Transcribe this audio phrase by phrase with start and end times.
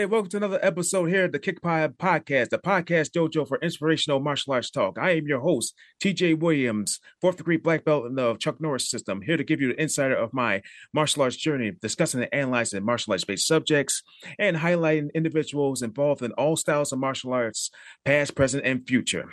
[0.00, 0.16] Everybody.
[0.16, 4.18] Welcome to another episode here at the Kick Pod Podcast, the podcast dojo for inspirational
[4.18, 4.96] martial arts talk.
[4.98, 9.20] I am your host, TJ Williams, fourth degree black belt in the Chuck Norris system,
[9.20, 10.62] here to give you the insider of my
[10.94, 14.02] martial arts journey, discussing and analyzing martial arts based subjects
[14.38, 17.70] and highlighting individuals involved in all styles of martial arts,
[18.06, 19.28] past, present, and future.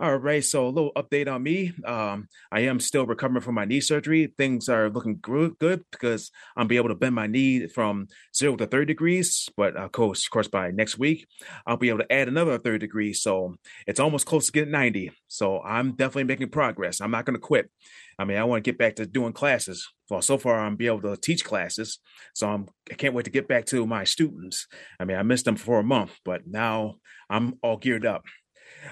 [0.00, 1.72] All right, so a little update on me.
[1.84, 4.32] Um, I am still recovering from my knee surgery.
[4.38, 8.66] Things are looking good, because I'm be able to bend my knee from zero to
[8.66, 9.48] thirty degrees.
[9.56, 11.26] But of course, of course, by next week,
[11.66, 13.20] I'll be able to add another thirty degrees.
[13.20, 13.56] So
[13.86, 15.10] it's almost close to getting ninety.
[15.26, 17.00] So I'm definitely making progress.
[17.00, 17.70] I'm not going to quit.
[18.18, 19.86] I mean, I want to get back to doing classes.
[20.08, 21.98] Well, so far I'm be able to teach classes,
[22.32, 24.66] so I'm I can't wait to get back to my students.
[25.00, 26.96] I mean, I missed them for a month, but now
[27.28, 28.24] I'm all geared up.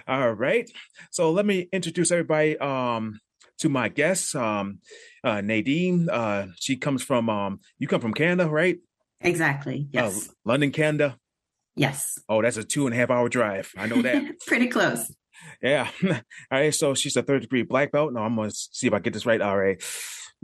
[0.07, 0.71] All right.
[1.11, 3.21] So let me introduce everybody um,
[3.59, 4.35] to my guests.
[4.35, 4.81] Um,
[5.25, 8.79] uh, Nadine, uh, she comes from, um, you come from Canada, right?
[9.21, 9.87] Exactly.
[9.87, 10.29] Uh, yes.
[10.29, 11.19] Uh, London, Canada.
[11.75, 12.19] Yes.
[12.29, 13.73] Oh, that's a two and a half hour drive.
[13.77, 14.41] I know that.
[14.47, 15.15] Pretty close.
[15.63, 15.91] Yeah.
[16.05, 16.13] All
[16.51, 16.75] right.
[16.75, 18.13] So she's a third degree black belt.
[18.13, 19.41] No, I'm going to see if I get this right.
[19.41, 19.79] All right.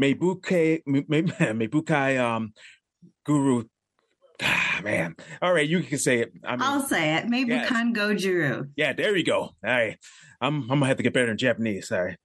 [0.00, 2.53] Mebukai, Mebukai, um,
[3.25, 3.64] Guru
[4.43, 5.15] Ah, man.
[5.41, 6.33] All right, you can say it.
[6.45, 7.29] I will say it.
[7.29, 7.67] Maybe yeah.
[7.67, 8.71] Kan Gojuru.
[8.77, 9.41] Yeah, there you go.
[9.41, 9.98] All right.
[10.41, 11.89] I'm I'm gonna have to get better in Japanese.
[11.89, 12.17] Sorry.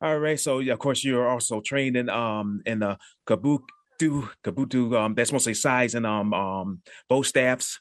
[0.00, 0.38] All right.
[0.38, 3.62] So yeah, of course you're also trained in um in the kobudo
[4.44, 7.80] kobudo um that's mostly sais and um um bo staffs.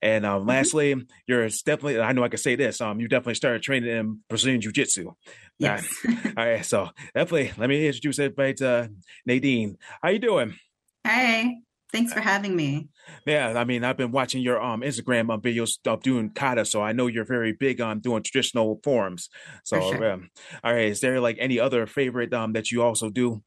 [0.00, 0.50] And um, mm-hmm.
[0.50, 2.80] lastly, you're definitely I know I can say this.
[2.80, 5.12] Um, you definitely started training in Brazilian Jiu Jitsu.
[5.58, 5.88] Yes.
[6.04, 6.26] All right.
[6.38, 6.64] All right.
[6.64, 8.90] So definitely let me introduce everybody to
[9.26, 9.76] Nadine.
[10.02, 10.54] How you doing?
[11.02, 11.62] Hey.
[11.92, 12.88] Thanks for having me.
[13.24, 16.82] Yeah, I mean, I've been watching your um Instagram um, videos of doing kata, so
[16.82, 19.30] I know you're very big on doing traditional forms.
[19.64, 20.12] So, sure.
[20.12, 20.30] um,
[20.62, 23.42] all right, is there like any other favorite um that you also do?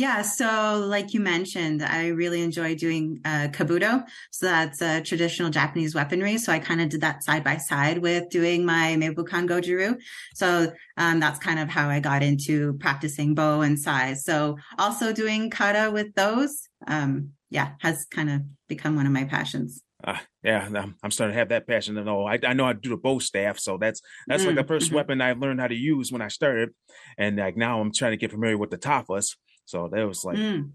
[0.00, 4.02] Yeah, so like you mentioned, I really enjoy doing uh, kobudo.
[4.30, 6.38] So that's a traditional Japanese weaponry.
[6.38, 9.98] So I kind of did that side by side with doing my Meibukan Goju-Ryu.
[10.34, 14.24] So um, that's kind of how I got into practicing bo and sais.
[14.24, 16.62] So also doing kata with those.
[16.86, 19.82] Um, yeah, has kind of become one of my passions.
[20.02, 20.66] Uh, yeah,
[21.02, 22.26] I'm starting to have that passion and all.
[22.26, 24.78] I, I know I do the bo staff, so that's that's mm, like the 1st
[24.86, 24.94] mm-hmm.
[24.94, 26.70] weapon I learned how to use when I started,
[27.18, 29.36] and like now I'm trying to get familiar with the tonfas.
[29.66, 30.70] So that was like, mm.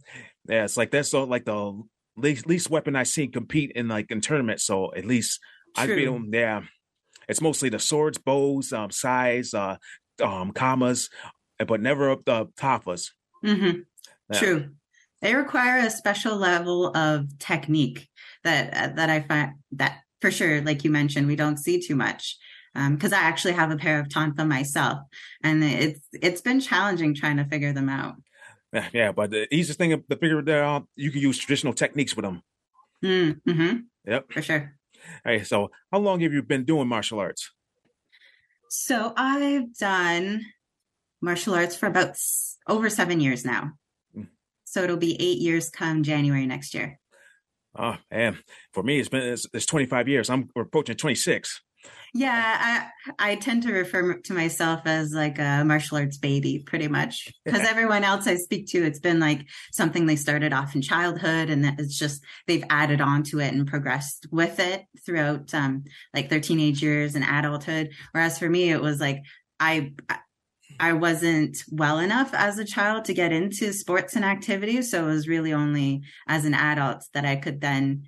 [0.48, 1.82] yeah, it's like that's so like the
[2.18, 4.64] least, least weapon I see compete in like in tournaments.
[4.64, 5.40] So at least
[5.76, 5.84] True.
[5.84, 6.62] I feel yeah,
[7.28, 9.78] it's mostly the swords, bows, um, sais, uh,
[10.22, 11.10] um, kamas,
[11.66, 13.10] but never up the tonfas.
[13.44, 13.80] Mm-hmm.
[14.32, 14.40] Yeah.
[14.40, 14.70] True
[15.22, 18.08] they require a special level of technique
[18.44, 21.96] that uh, that I find that for sure, like you mentioned, we don't see too
[21.96, 22.38] much.
[22.74, 25.00] Because um, I actually have a pair of tonfa myself,
[25.42, 28.16] and it's it's been challenging trying to figure them out.
[28.92, 32.26] Yeah, but the easiest thing to figure it out, you can use traditional techniques with
[32.26, 32.42] them.
[33.04, 33.78] Mm, mm-hmm.
[34.06, 34.76] Yep, for sure.
[35.24, 37.52] Hey, so how long have you been doing martial arts?
[38.70, 40.46] So I've done
[41.22, 42.18] martial arts for about
[42.68, 43.72] over seven years now.
[44.76, 47.00] So it'll be eight years come January next year.
[47.80, 48.40] Oh man,
[48.74, 50.30] for me it's been it's, it's 25 years.
[50.30, 51.62] I'm approaching 26.
[52.14, 56.90] Yeah, I I tend to refer to myself as like a martial arts baby, pretty
[56.90, 60.82] much, because everyone else I speak to, it's been like something they started off in
[60.82, 65.86] childhood, and it's just they've added on to it and progressed with it throughout um,
[66.14, 67.92] like their teenage years and adulthood.
[68.12, 69.22] Whereas for me, it was like
[69.58, 69.94] I
[70.80, 74.92] I wasn't well enough as a child to get into sports and activities.
[74.92, 78.04] So it was really only as an adult that I could then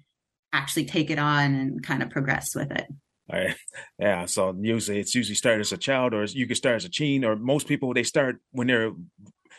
[0.54, 2.88] actually take it on and kind of progress with it.
[3.32, 3.56] All right.
[4.00, 4.26] Yeah.
[4.26, 7.26] So usually it's usually start as a child or you can start as a teen
[7.26, 8.92] or most people they start when they're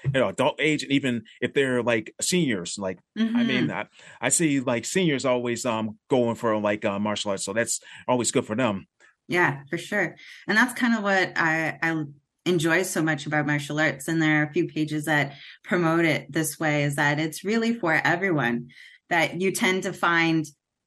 [0.04, 3.36] you know adult age and even if they're like seniors like mm-hmm.
[3.36, 3.86] i mean I,
[4.20, 8.30] I, see like seniors always um going for like uh, martial arts so that's always
[8.30, 8.86] good for them
[9.26, 10.14] yeah for sure
[10.46, 12.04] and that's kind of what i i
[12.48, 15.34] enjoy so much about martial arts and there are a few pages that
[15.64, 18.68] promote it this way is that it's really for everyone
[19.10, 20.46] that you tend to find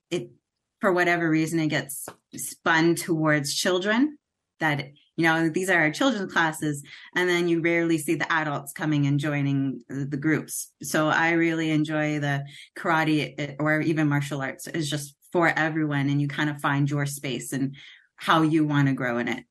[0.09, 0.31] it
[0.79, 4.17] for whatever reason it gets spun towards children
[4.59, 4.87] that
[5.17, 6.83] you know these are our children's classes
[7.15, 10.71] and then you rarely see the adults coming and joining the groups.
[10.81, 12.45] So i really enjoy the
[12.77, 16.89] karate eh, or even martial arts is just for everyone and you kind of find
[16.89, 17.75] your space and
[18.15, 19.43] how you want to grow in it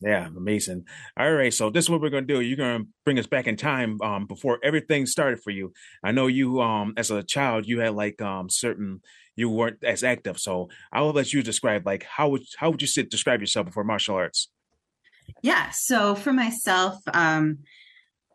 [0.00, 0.84] yeah, amazing.
[1.16, 2.40] All right, so this is what we're gonna do.
[2.40, 5.72] You're gonna bring us back in time um, before everything started for you.
[6.02, 9.00] I know you um as a child you had like um certain
[9.36, 12.82] you weren't as active, so I will let you describe like how would how would
[12.82, 14.48] you sit describe yourself before martial arts?
[15.42, 17.58] Yeah, so for myself, um,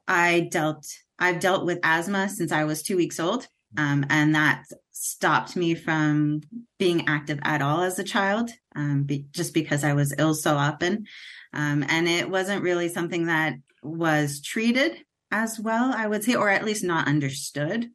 [0.08, 0.86] I dealt
[1.20, 3.48] I've dealt with asthma since I was two weeks old,
[3.78, 6.42] um, and that stopped me from
[6.80, 10.56] being active at all as a child, um, be, just because I was ill so
[10.56, 11.06] often.
[11.54, 13.54] Um, and it wasn't really something that
[13.84, 14.98] was treated
[15.32, 17.90] as well, I would say, or at least not understood.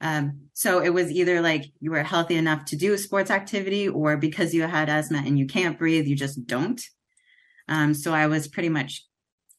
[0.00, 3.88] Um, so it was either like you were healthy enough to do a sports activity,
[3.88, 6.82] or because you had asthma and you can't breathe, you just don't.
[7.68, 9.06] Um, so I was pretty much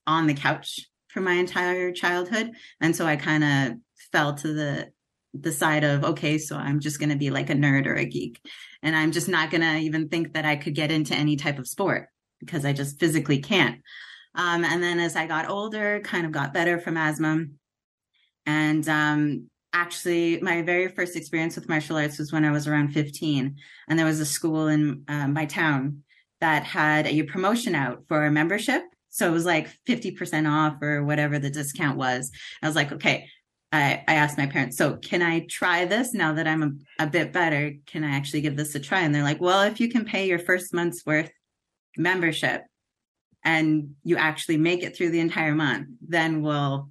[0.06, 2.52] on the couch for my entire childhood.
[2.82, 3.78] And so I kind of
[4.12, 4.92] fell to the
[5.34, 8.06] the side of okay so i'm just going to be like a nerd or a
[8.06, 8.40] geek
[8.84, 11.58] and i'm just not going to even think that i could get into any type
[11.58, 13.82] of sport because i just physically can't.
[14.36, 17.46] Um, and then as i got older kind of got better from asthma
[18.46, 22.90] and um, actually my very first experience with martial arts was when i was around
[22.90, 23.56] 15
[23.88, 26.04] and there was a school in uh, my town
[26.42, 31.04] that had a promotion out for a membership so it was like 50% off or
[31.04, 32.32] whatever the discount was.
[32.64, 33.28] I was like okay
[33.72, 36.64] I, I asked my parents, so can I try this now that I'm
[37.00, 37.74] a, a bit better?
[37.86, 39.02] Can I actually give this a try?
[39.02, 41.32] And they're like, well, if you can pay your first month's worth
[41.98, 42.64] membership
[43.44, 46.90] and you actually make it through the entire month, then we'll,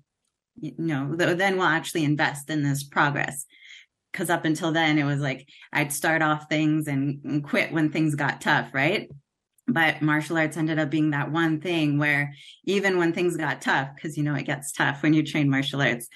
[0.58, 3.44] you know, then we'll actually invest in this progress.
[4.12, 7.90] Cause up until then, it was like I'd start off things and, and quit when
[7.90, 9.08] things got tough, right?
[9.72, 12.34] but martial arts ended up being that one thing where
[12.64, 15.80] even when things got tough because you know it gets tough when you train martial
[15.80, 16.08] arts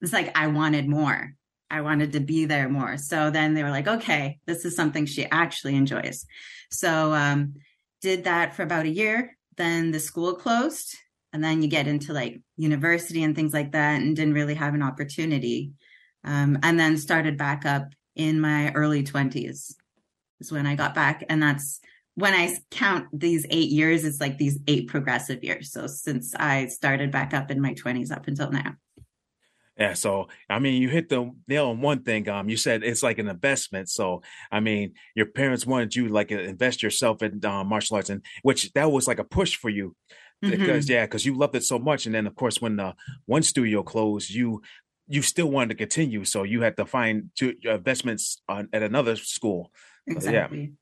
[0.00, 1.32] it's like I wanted more.
[1.70, 2.96] I wanted to be there more.
[2.96, 6.24] So then they were like, okay, this is something she actually enjoys.
[6.70, 7.54] So um,
[8.02, 9.36] did that for about a year.
[9.56, 10.94] Then the school closed,
[11.32, 14.74] and then you get into like university and things like that, and didn't really have
[14.74, 15.72] an opportunity.
[16.24, 19.76] Um, and then started back up in my early twenties
[20.40, 21.80] is when I got back, and that's
[22.14, 24.04] when I count these eight years.
[24.04, 25.72] It's like these eight progressive years.
[25.72, 28.74] So since I started back up in my twenties up until now.
[29.78, 32.28] Yeah, so I mean, you hit the nail on one thing.
[32.28, 33.90] Um, you said it's like an investment.
[33.90, 38.24] So I mean, your parents wanted you like invest yourself in um, martial arts, and
[38.42, 39.94] which that was like a push for you
[40.42, 40.50] mm-hmm.
[40.50, 42.06] because yeah, because you loved it so much.
[42.06, 42.94] And then of course, when the
[43.26, 44.62] one studio closed, you
[45.08, 49.16] you still wanted to continue, so you had to find two investments on, at another
[49.16, 49.70] school.
[50.06, 50.72] Exactly.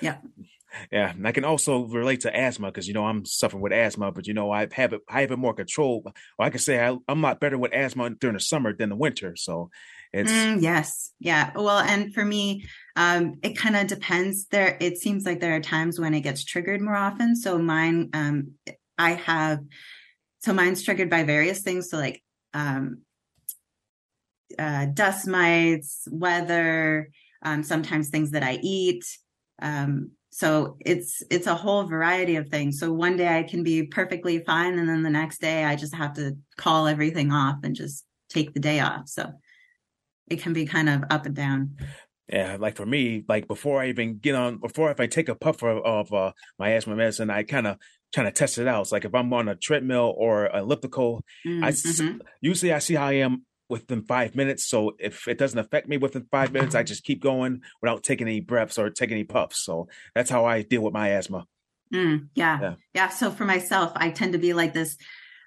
[0.00, 0.16] yeah.
[0.36, 0.46] yeah
[0.90, 4.12] yeah, and I can also relate to asthma because you know I'm suffering with asthma,
[4.12, 6.02] but you know I have it, I have it more control.
[6.38, 8.96] Or I can say I, am not better with asthma during the summer than the
[8.96, 9.36] winter.
[9.36, 9.70] So
[10.12, 11.52] it's mm, yes, yeah.
[11.54, 12.64] Well, and for me,
[12.94, 14.46] um, it kind of depends.
[14.46, 17.36] There, it seems like there are times when it gets triggered more often.
[17.36, 18.52] So mine, um,
[18.98, 19.60] I have,
[20.40, 21.90] so mine's triggered by various things.
[21.90, 22.22] So like,
[22.54, 23.02] um,
[24.58, 27.10] uh, dust mites, weather,
[27.42, 29.04] um, sometimes things that I eat.
[29.60, 32.78] Um, so it's it's a whole variety of things.
[32.78, 35.94] So one day i can be perfectly fine and then the next day i just
[35.94, 39.08] have to call everything off and just take the day off.
[39.08, 39.32] So
[40.28, 41.76] it can be kind of up and down.
[42.28, 45.34] Yeah like for me like before i even get on before if i take a
[45.34, 47.78] puff of, of uh, my asthma medicine i kind of
[48.12, 48.82] trying to test it out.
[48.82, 52.20] It's like if i'm on a treadmill or elliptical mm, mm-hmm.
[52.20, 54.66] i usually i see how i am within five minutes.
[54.66, 58.26] So if it doesn't affect me within five minutes, I just keep going without taking
[58.26, 59.64] any breaths or taking any puffs.
[59.64, 61.46] So that's how I deal with my asthma.
[61.92, 62.58] Mm, yeah.
[62.60, 62.74] yeah.
[62.94, 63.08] Yeah.
[63.08, 64.96] So for myself, I tend to be like this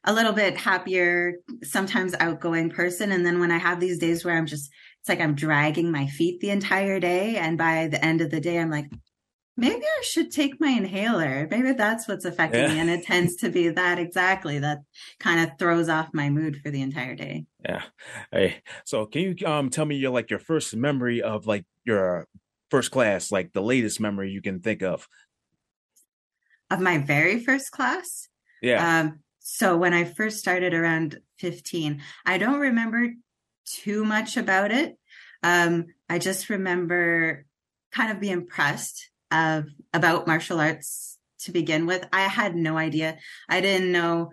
[0.05, 3.11] a little bit happier, sometimes outgoing person.
[3.11, 4.71] And then when I have these days where I'm just,
[5.01, 7.37] it's like I'm dragging my feet the entire day.
[7.37, 8.89] And by the end of the day, I'm like,
[9.59, 11.47] maybe I should take my inhaler.
[11.49, 12.73] Maybe that's what's affecting yeah.
[12.73, 12.79] me.
[12.79, 14.79] And it tends to be that exactly that
[15.19, 17.45] kind of throws off my mood for the entire day.
[17.63, 17.83] Yeah.
[18.31, 22.27] Hey, so can you um tell me your like your first memory of like your
[22.71, 25.07] first class, like the latest memory you can think of?
[26.71, 28.29] Of my very first class?
[28.61, 28.99] Yeah.
[28.99, 33.13] Um, so when I first started around 15, I don't remember
[33.65, 34.97] too much about it.
[35.43, 37.45] Um, I just remember
[37.91, 42.07] kind of being impressed of about martial arts to begin with.
[42.11, 43.17] I had no idea.
[43.47, 44.31] I didn't know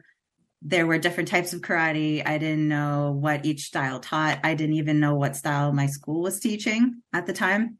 [0.62, 2.26] there were different types of karate.
[2.26, 4.40] I didn't know what each style taught.
[4.42, 7.78] I didn't even know what style my school was teaching at the time.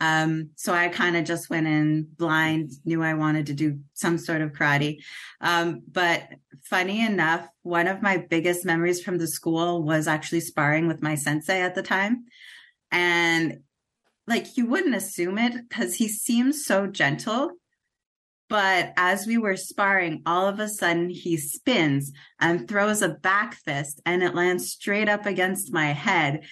[0.00, 4.18] Um, so I kind of just went in blind, knew I wanted to do some
[4.18, 4.98] sort of karate.
[5.40, 6.28] Um, but
[6.64, 11.16] funny enough, one of my biggest memories from the school was actually sparring with my
[11.16, 12.26] sensei at the time.
[12.92, 13.60] And
[14.28, 17.52] like you wouldn't assume it because he seems so gentle.
[18.48, 23.54] But as we were sparring, all of a sudden he spins and throws a back
[23.54, 26.44] fist and it lands straight up against my head.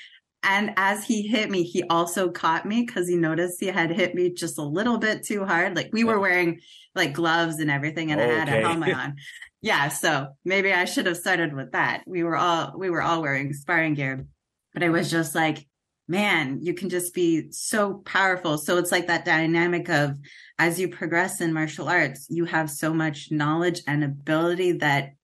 [0.43, 4.15] And as he hit me, he also caught me because he noticed he had hit
[4.15, 5.75] me just a little bit too hard.
[5.75, 6.21] Like we were oh.
[6.21, 6.61] wearing
[6.95, 8.31] like gloves and everything, and okay.
[8.31, 9.17] I had a helmet on.
[9.63, 12.05] Yeah, so maybe I should have started with that.
[12.07, 14.27] We were all we were all wearing sparring gear,
[14.73, 15.67] but it was just like,
[16.09, 18.59] man, you can just be so powerful.
[18.59, 20.17] So it's like that dynamic of
[20.59, 25.15] as you progress in martial arts, you have so much knowledge and ability that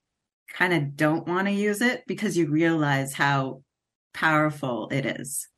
[0.52, 3.62] kind of don't want to use it because you realize how
[4.12, 5.48] powerful it is.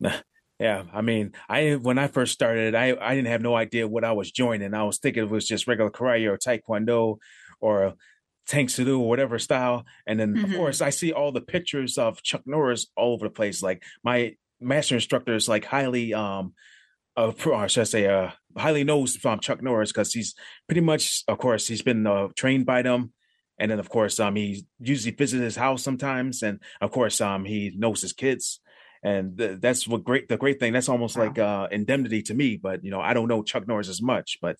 [0.60, 4.04] Yeah, I mean, I when I first started, I I didn't have no idea what
[4.04, 4.74] I was joining.
[4.74, 7.16] I was thinking it was just regular karate or taekwondo
[7.60, 7.94] or
[8.46, 9.84] Soo or whatever style.
[10.06, 10.44] And then mm-hmm.
[10.44, 13.60] of course I see all the pictures of Chuck Norris all over the place.
[13.60, 16.54] Like my master instructor is like highly um
[17.16, 20.34] uh, or should I say, uh, highly knows from Chuck Norris because he's
[20.66, 23.12] pretty much, of course, he's been uh, trained by them.
[23.58, 26.42] And then of course um he usually visits his house sometimes.
[26.42, 28.60] And of course um he knows his kids.
[29.04, 31.26] And th- that's what great the great thing that's almost wow.
[31.26, 32.56] like uh indemnity to me.
[32.56, 34.38] But you know i don't know chuck norris as much.
[34.40, 34.56] But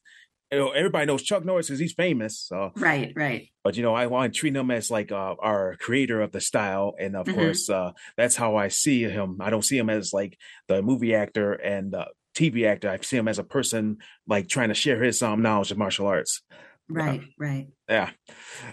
[0.52, 3.94] you know everybody knows chuck norris because he's famous so right right but you know
[3.94, 7.26] i want to treat him as like uh, our creator of the style and of
[7.26, 7.38] mm-hmm.
[7.38, 11.14] course uh that's how i see him i don't see him as like the movie
[11.14, 12.04] actor and uh
[12.34, 12.88] TV actor.
[12.88, 16.06] I see him as a person like trying to share his um knowledge of martial
[16.06, 16.42] arts.
[16.88, 17.68] Right, right.
[17.88, 18.10] Yeah.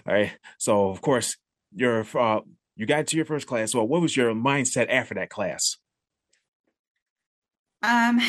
[0.06, 0.32] All right.
[0.58, 1.36] So of course
[1.74, 2.40] you're uh,
[2.76, 3.74] you got to your first class.
[3.74, 5.76] Well, what was your mindset after that class?
[7.82, 8.20] Um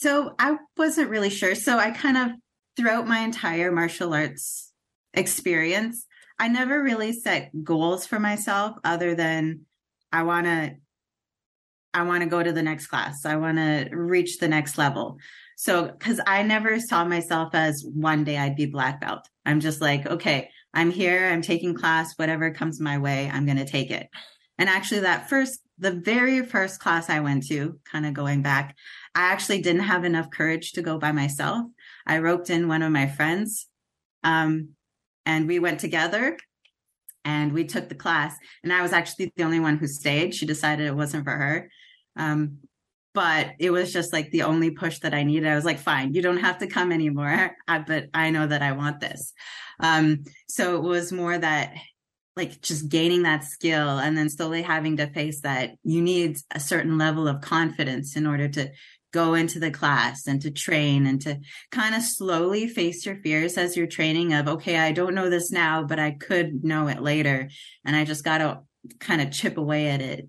[0.00, 1.54] so I wasn't really sure.
[1.54, 2.30] So I kind of
[2.76, 4.72] throughout my entire martial arts
[5.12, 6.06] experience,
[6.38, 9.66] I never really set goals for myself other than
[10.10, 10.76] I want to
[11.92, 13.26] I want to go to the next class.
[13.26, 15.18] I want to reach the next level.
[15.56, 19.28] So, because I never saw myself as one day I'd be black belt.
[19.44, 23.58] I'm just like, okay, I'm here, I'm taking class, whatever comes my way, I'm going
[23.58, 24.08] to take it.
[24.56, 28.76] And actually, that first, the very first class I went to, kind of going back,
[29.14, 31.66] I actually didn't have enough courage to go by myself.
[32.06, 33.66] I roped in one of my friends,
[34.22, 34.70] um,
[35.26, 36.38] and we went together
[37.24, 38.36] and we took the class.
[38.62, 40.34] And I was actually the only one who stayed.
[40.34, 41.70] She decided it wasn't for her.
[42.16, 42.58] Um,
[43.12, 45.48] but it was just like the only push that I needed.
[45.48, 47.56] I was like, fine, you don't have to come anymore.
[47.66, 49.32] I, but I know that I want this.
[49.80, 51.74] Um, so it was more that
[52.36, 56.60] like just gaining that skill and then slowly having to face that you need a
[56.60, 58.70] certain level of confidence in order to
[59.12, 61.40] go into the class and to train and to
[61.70, 65.50] kind of slowly face your fears as you're training of, okay, I don't know this
[65.50, 67.48] now, but I could know it later.
[67.84, 68.60] And I just got to
[68.98, 70.28] kind of chip away at it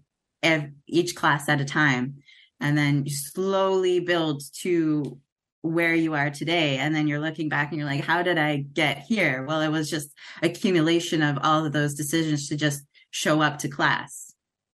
[0.88, 2.16] each class at a time.
[2.60, 5.20] And then you slowly build to
[5.62, 6.78] where you are today.
[6.78, 9.46] And then you're looking back and you're like how did i get here?
[9.46, 10.10] Well it was just
[10.42, 14.34] accumulation of all of those decisions to just show up to class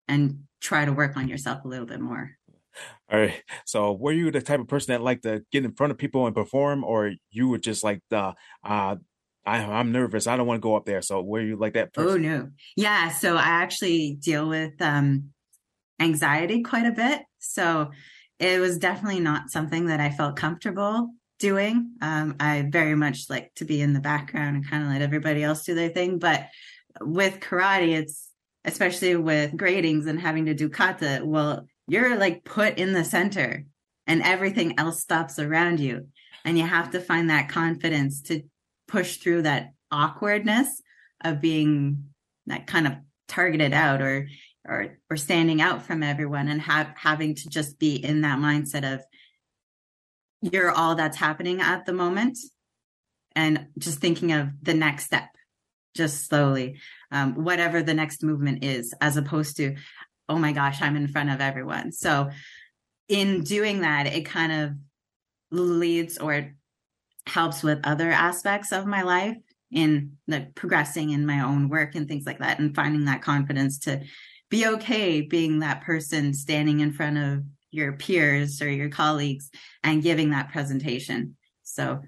[0.09, 2.32] and try to work on yourself a little bit more
[3.11, 5.91] all right so were you the type of person that liked to get in front
[5.91, 8.33] of people and perform or you were just like the
[8.64, 8.97] uh
[9.45, 10.26] I, am nervous.
[10.26, 11.02] I don't want to go up there.
[11.02, 11.91] So were you like that?
[11.97, 12.25] Oh, person?
[12.25, 13.09] Oh no, yeah.
[13.09, 15.31] So I actually deal with um,
[16.00, 17.23] anxiety quite a bit.
[17.38, 17.91] So
[18.38, 21.95] it was definitely not something that I felt comfortable doing.
[22.00, 25.43] Um, I very much like to be in the background and kind of let everybody
[25.43, 26.19] else do their thing.
[26.19, 26.47] But
[27.00, 28.31] with karate, it's
[28.64, 33.65] especially with gradings and having to do kata, well, you're like put in the center
[34.07, 36.09] and everything else stops around you.
[36.45, 38.43] And you have to find that confidence to
[38.89, 40.83] push through that awkwardness
[41.25, 42.07] of being
[42.47, 42.95] that kind of
[43.29, 44.29] targeted out or
[44.67, 48.95] or or standing out from everyone and have having to just be in that mindset
[48.95, 49.03] of
[50.41, 52.39] you're all that's happening at the moment
[53.35, 55.29] and just thinking of the next step
[55.95, 56.79] just slowly
[57.11, 59.77] um, whatever the next movement is as opposed to
[60.29, 62.31] oh my gosh i'm in front of everyone so
[63.09, 64.71] in doing that it kind of
[65.50, 66.55] leads or
[67.26, 69.37] helps with other aspects of my life
[69.71, 73.79] in the progressing in my own work and things like that and finding that confidence
[73.79, 74.00] to
[74.50, 79.50] be okay being that person standing in front of your peers or your colleagues
[79.83, 81.37] and giving that presentation.
[81.62, 82.02] So,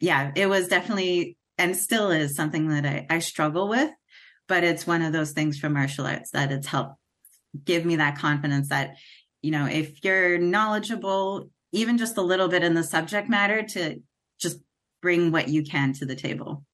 [0.00, 3.90] yeah, it was definitely and still is something that I, I struggle with,
[4.46, 6.94] but it's one of those things from martial arts that it's helped
[7.64, 8.96] give me that confidence that
[9.42, 14.00] you know, if you're knowledgeable, even just a little bit in the subject matter, to
[14.40, 14.58] just
[15.00, 16.64] bring what you can to the table.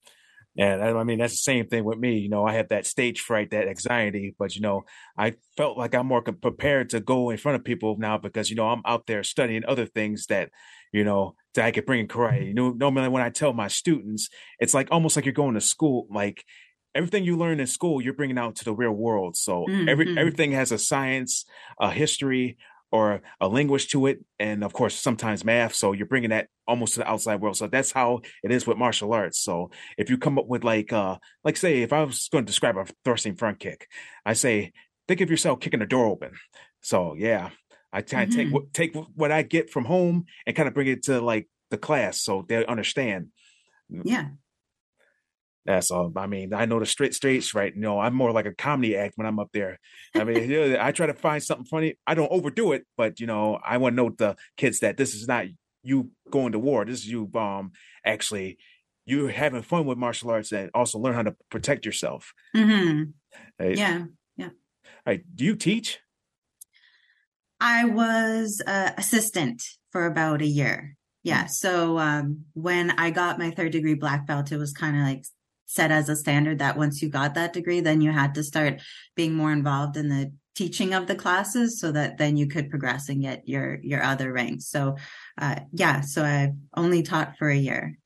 [0.56, 2.18] And I mean, that's the same thing with me.
[2.18, 4.84] You know, I have that stage fright, that anxiety, but you know,
[5.18, 8.56] I felt like I'm more prepared to go in front of people now because, you
[8.56, 10.50] know, I'm out there studying other things that,
[10.92, 12.46] you know, that I could bring in karate.
[12.46, 14.28] You know, normally when I tell my students,
[14.60, 16.44] it's like almost like you're going to school, like
[16.94, 19.36] everything you learn in school, you're bringing out to the real world.
[19.36, 19.88] So mm-hmm.
[19.88, 21.44] every everything has a science,
[21.80, 22.56] a history,
[22.94, 25.74] or a language to it, and of course sometimes math.
[25.74, 27.56] So you're bringing that almost to the outside world.
[27.56, 29.40] So that's how it is with martial arts.
[29.40, 32.50] So if you come up with like, uh, like say, if I was going to
[32.50, 33.88] describe a thrusting front kick,
[34.24, 34.72] I say,
[35.08, 36.32] think of yourself kicking a door open.
[36.82, 37.50] So yeah,
[37.92, 38.52] I try mm-hmm.
[38.52, 41.48] to take take what I get from home and kind of bring it to like
[41.70, 43.28] the class so they understand.
[43.88, 44.28] Yeah.
[45.66, 46.12] That's all.
[46.16, 47.74] I mean, I know the straight straights, right?
[47.74, 49.78] You know, I'm more like a comedy act when I'm up there.
[50.14, 51.96] I mean, you know, I try to find something funny.
[52.06, 55.14] I don't overdo it, but you know, I want to know the kids that this
[55.14, 55.46] is not
[55.82, 56.84] you going to war.
[56.84, 57.72] This is you, um,
[58.04, 58.58] actually,
[59.06, 62.34] you having fun with martial arts and also learn how to protect yourself.
[62.54, 63.10] Mm-hmm.
[63.58, 63.76] Right?
[63.78, 64.04] Yeah,
[64.36, 64.46] yeah.
[64.46, 64.52] All
[65.06, 65.22] right.
[65.34, 65.98] Do you teach?
[67.60, 70.96] I was uh, assistant for about a year.
[71.22, 71.46] Yeah.
[71.46, 75.24] So um, when I got my third degree black belt, it was kind of like
[75.66, 78.80] set as a standard that once you got that degree, then you had to start
[79.14, 83.08] being more involved in the teaching of the classes so that then you could progress
[83.08, 84.66] and get your your other ranks.
[84.66, 84.96] So
[85.38, 87.98] uh, yeah, so i've only taught for a year.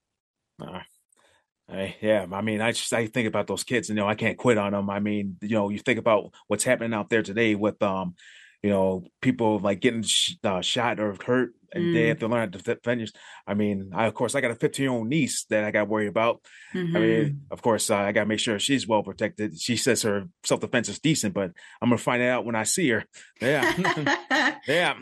[0.61, 0.81] Uh,
[1.71, 4.15] I, yeah, I mean, I just I think about those kids, and you know, I
[4.15, 4.89] can't quit on them.
[4.89, 8.15] I mean, you know, you think about what's happening out there today with um,
[8.63, 11.95] you know, people like getting sh- uh, shot or hurt and mm.
[11.95, 13.13] they have to learn to defend.
[13.47, 15.81] I mean, I of course I got a 15 year old niece that I got
[15.81, 16.43] to worry about.
[16.75, 16.97] Mm-hmm.
[16.97, 17.53] I mean, mm-hmm.
[17.53, 19.59] of course uh, I got to make sure she's well protected.
[19.61, 22.89] She says her self defense is decent, but I'm gonna find out when I see
[22.91, 23.05] her.
[23.41, 24.95] Yeah, yeah.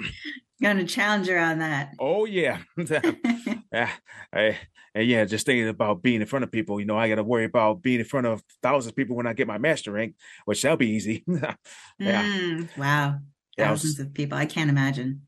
[0.63, 1.93] Going to challenge her on that.
[2.01, 3.91] Oh yeah, yeah.
[4.33, 4.57] I,
[4.95, 6.81] and yeah, just thinking about being in front of people.
[6.81, 9.27] You know, I got to worry about being in front of thousands of people when
[9.27, 10.15] I get my master rank,
[10.47, 11.23] which that'll be easy.
[11.99, 12.25] yeah.
[12.25, 13.19] Mm, wow.
[13.59, 14.39] Thousands was, of people.
[14.39, 15.27] I can't imagine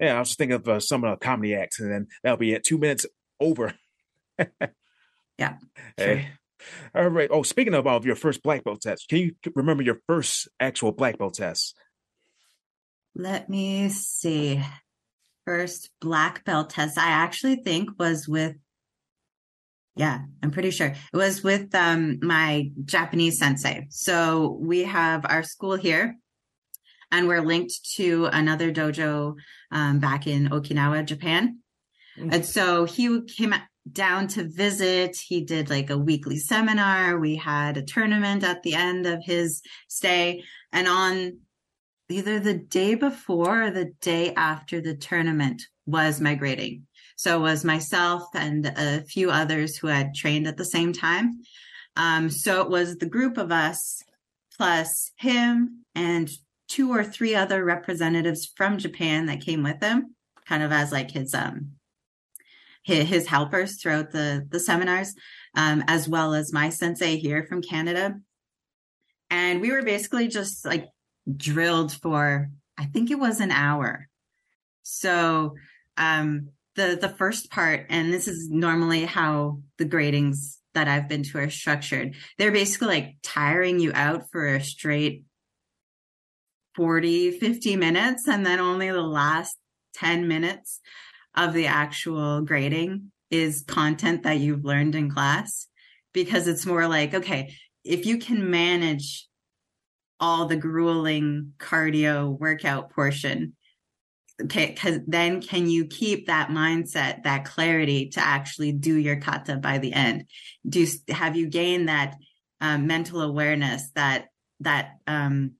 [0.00, 2.54] yeah, I was thinking of uh, some of the comedy acts, and then that'll be
[2.54, 3.06] at two minutes
[3.40, 3.74] over.
[5.38, 5.54] yeah.
[5.96, 6.28] Hey.
[6.94, 7.28] All right.
[7.30, 10.92] Oh, speaking of, of your first black belt test, can you remember your first actual
[10.92, 11.76] black belt test?
[13.14, 14.62] Let me see.
[15.44, 18.56] First black belt test, I actually think was with,
[19.94, 23.86] yeah, I'm pretty sure it was with um, my Japanese sensei.
[23.90, 26.16] So we have our school here
[27.14, 29.36] and we're linked to another dojo
[29.70, 31.60] um, back in Okinawa, Japan.
[32.18, 32.32] Mm-hmm.
[32.32, 33.54] And so he came
[33.90, 35.16] down to visit.
[35.16, 37.20] He did like a weekly seminar.
[37.20, 40.42] We had a tournament at the end of his stay.
[40.72, 41.38] And on
[42.08, 46.86] either the day before or the day after the tournament was migrating.
[47.16, 51.42] So it was myself and a few others who had trained at the same time.
[51.96, 54.02] Um, so it was the group of us
[54.56, 56.28] plus him and
[56.68, 60.14] two or three other representatives from Japan that came with him,
[60.46, 61.72] kind of as like his um
[62.82, 65.14] his, his helpers throughout the the seminars,
[65.54, 68.20] um, as well as my sensei here from Canada.
[69.30, 70.86] And we were basically just like
[71.36, 74.08] drilled for I think it was an hour.
[74.82, 75.54] So
[75.96, 81.22] um the the first part, and this is normally how the gradings that I've been
[81.22, 82.16] to are structured.
[82.36, 85.24] They're basically like tiring you out for a straight
[86.74, 89.56] 40, 50 minutes, and then only the last
[89.94, 90.80] 10 minutes
[91.36, 95.66] of the actual grading is content that you've learned in class
[96.12, 99.28] because it's more like, okay, if you can manage
[100.20, 103.54] all the grueling cardio workout portion,
[104.42, 109.56] okay, because then can you keep that mindset, that clarity to actually do your kata
[109.56, 110.24] by the end?
[110.68, 112.16] Do have you gained that
[112.60, 114.26] um, mental awareness, that
[114.60, 115.52] that um,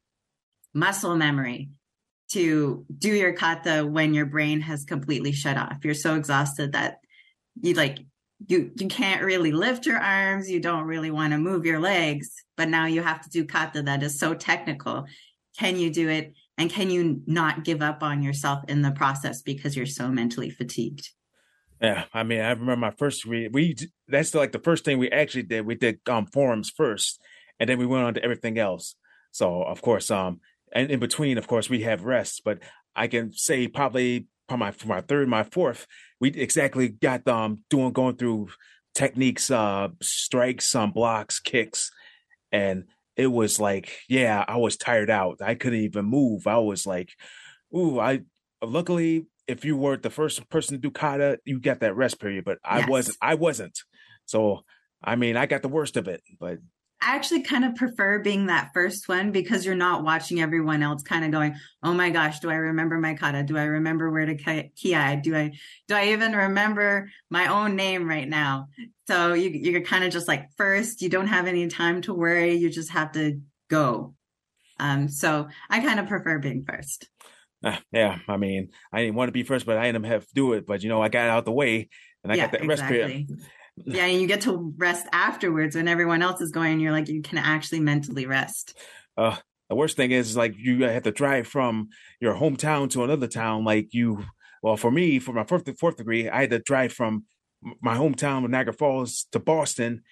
[0.74, 1.70] muscle memory
[2.32, 5.84] to do your kata when your brain has completely shut off.
[5.84, 6.98] You're so exhausted that
[7.60, 7.98] you like
[8.46, 12.30] you you can't really lift your arms, you don't really want to move your legs,
[12.56, 15.04] but now you have to do kata that is so technical.
[15.58, 19.42] Can you do it and can you not give up on yourself in the process
[19.42, 21.10] because you're so mentally fatigued?
[21.80, 23.52] Yeah, I mean, I remember my first read.
[23.52, 23.76] We
[24.08, 25.66] that's like the first thing we actually did.
[25.66, 27.20] We did um forums first,
[27.60, 28.94] and then we went on to everything else.
[29.32, 30.40] So of course, um,
[30.72, 32.40] and in between, of course, we have rests.
[32.40, 32.60] But
[32.94, 35.86] I can say probably for my for my third, my fourth,
[36.20, 38.48] we exactly got um doing going through
[38.94, 41.90] techniques, uh, strikes, um, blocks, kicks,
[42.52, 42.84] and
[43.16, 45.40] it was like, yeah, I was tired out.
[45.40, 46.46] I couldn't even move.
[46.46, 47.10] I was like,
[47.76, 48.22] ooh, I
[48.62, 52.44] luckily if you were the first person to do kata, you got that rest period,
[52.44, 52.88] but I Yes.
[52.88, 53.18] wasn't.
[53.20, 53.78] I wasn't.
[54.26, 54.62] So
[55.02, 56.58] I mean, I got the worst of it, but
[57.04, 61.02] I actually kind of prefer being that first one because you're not watching everyone else
[61.02, 63.42] kind of going, "Oh my gosh, do I remember my kata?
[63.42, 65.16] Do I remember where to ki- ki?
[65.22, 65.52] Do I
[65.86, 68.68] do I even remember my own name right now?"
[69.06, 71.02] So you you're kind of just like first.
[71.02, 72.54] You don't have any time to worry.
[72.54, 74.14] You just have to go.
[74.80, 77.08] Um, so I kind of prefer being first.
[77.62, 80.34] uh, yeah, I mean, I didn't want to be first, but I didn't have to
[80.34, 80.66] do it.
[80.66, 81.88] But you know, I got out the way,
[82.22, 83.28] and I yeah, got that rest period.
[83.84, 86.80] Yeah, and you get to rest afterwards when everyone else is going.
[86.80, 88.78] You're like, you can actually mentally rest.
[89.16, 89.36] Uh,
[89.68, 91.88] the worst thing is like you have to drive from
[92.20, 93.64] your hometown to another town.
[93.64, 94.24] Like you,
[94.62, 97.24] well, for me, for my fourth fourth degree, I had to drive from
[97.80, 100.02] my hometown of Niagara Falls to Boston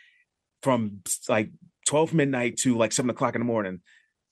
[0.63, 1.51] from like
[1.87, 3.81] twelve midnight to like seven o'clock in the morning.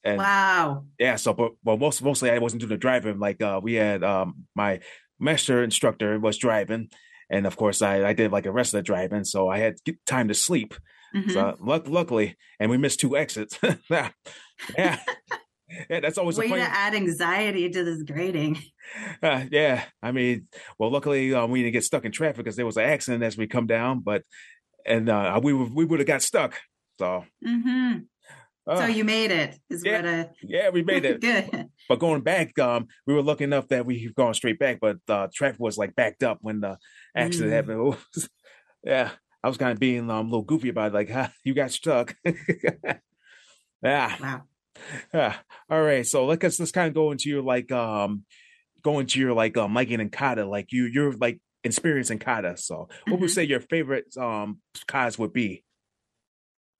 [0.02, 0.86] And Wow.
[0.98, 3.18] yeah, so but well, most mostly I wasn't doing the driving.
[3.18, 4.80] Like uh, we had um my
[5.18, 6.88] master instructor was driving,
[7.30, 9.76] and of course I I did like the rest of the driving, so I had
[10.06, 10.74] time to sleep.
[11.14, 11.32] Mhm.
[11.32, 13.58] So luck, luckily, and we missed two exits.
[13.90, 14.10] yeah,
[14.78, 14.98] yeah,
[15.88, 16.00] yeah.
[16.00, 16.62] That's always a Way funny.
[16.62, 18.58] to add anxiety to this grading.
[19.22, 22.66] Uh, yeah, I mean, well, luckily um, we didn't get stuck in traffic because there
[22.66, 24.22] was an accident as we come down, but
[24.84, 26.58] and uh, we would we would have got stuck.
[26.98, 27.98] So hmm
[28.66, 29.58] uh, so you made it.
[29.68, 31.20] Is yeah, what a yeah, we made it.
[31.22, 31.68] good.
[31.88, 35.28] But going back, um, we were lucky enough that we've gone straight back, but uh,
[35.34, 36.76] traffic was like backed up when the
[37.16, 37.54] accident Mm.
[37.56, 37.80] happened.
[38.14, 38.28] Was-
[38.84, 39.10] yeah,
[39.42, 41.70] I was kind of being um, a little goofy about it, like, huh, you got
[41.70, 42.16] stuck.
[43.82, 44.42] yeah, Wow.
[45.12, 45.36] yeah.
[45.68, 48.24] All right, so let's let's kind of go into your like um,
[48.82, 52.56] go into your like um, liking and kata, like you you're like experiencing kata.
[52.56, 53.34] So, what would Mhm.
[53.34, 55.64] say your favorite um katas would be?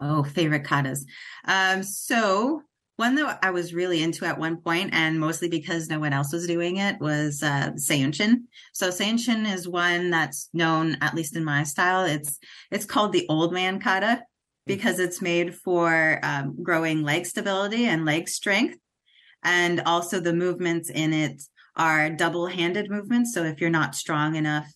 [0.01, 1.05] Oh, favorite katas.
[1.45, 2.63] Um, so
[2.97, 6.33] one that I was really into at one point, and mostly because no one else
[6.33, 7.73] was doing it, was uh.
[7.77, 12.05] So Seiyunchin is one that's known, at least in my style.
[12.05, 12.39] It's
[12.71, 14.23] it's called the old man kata
[14.67, 18.79] because it's made for um, growing leg stability and leg strength,
[19.43, 21.43] and also the movements in it
[21.77, 23.33] are double-handed movements.
[23.33, 24.71] So if you're not strong enough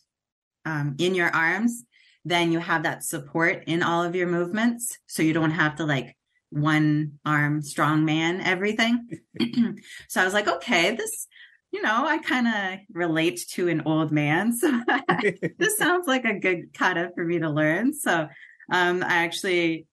[0.65, 1.85] um, in your arms,
[2.25, 4.99] then you have that support in all of your movements.
[5.07, 6.17] So you don't have to like
[6.51, 9.09] one arm strong man everything.
[10.09, 11.27] so I was like, okay, this,
[11.73, 14.57] you know, I kind of relate to an old man.
[14.57, 14.81] So
[15.59, 17.93] this sounds like a good kata for me to learn.
[17.93, 18.29] So
[18.73, 19.87] um, I actually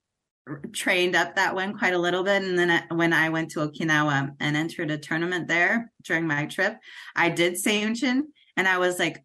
[0.73, 2.43] trained up that one quite a little bit.
[2.43, 6.77] And then when I went to Okinawa and entered a tournament there during my trip,
[7.15, 8.21] I did Seiyunchin
[8.55, 9.23] and I was like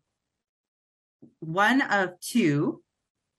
[1.40, 2.82] one of two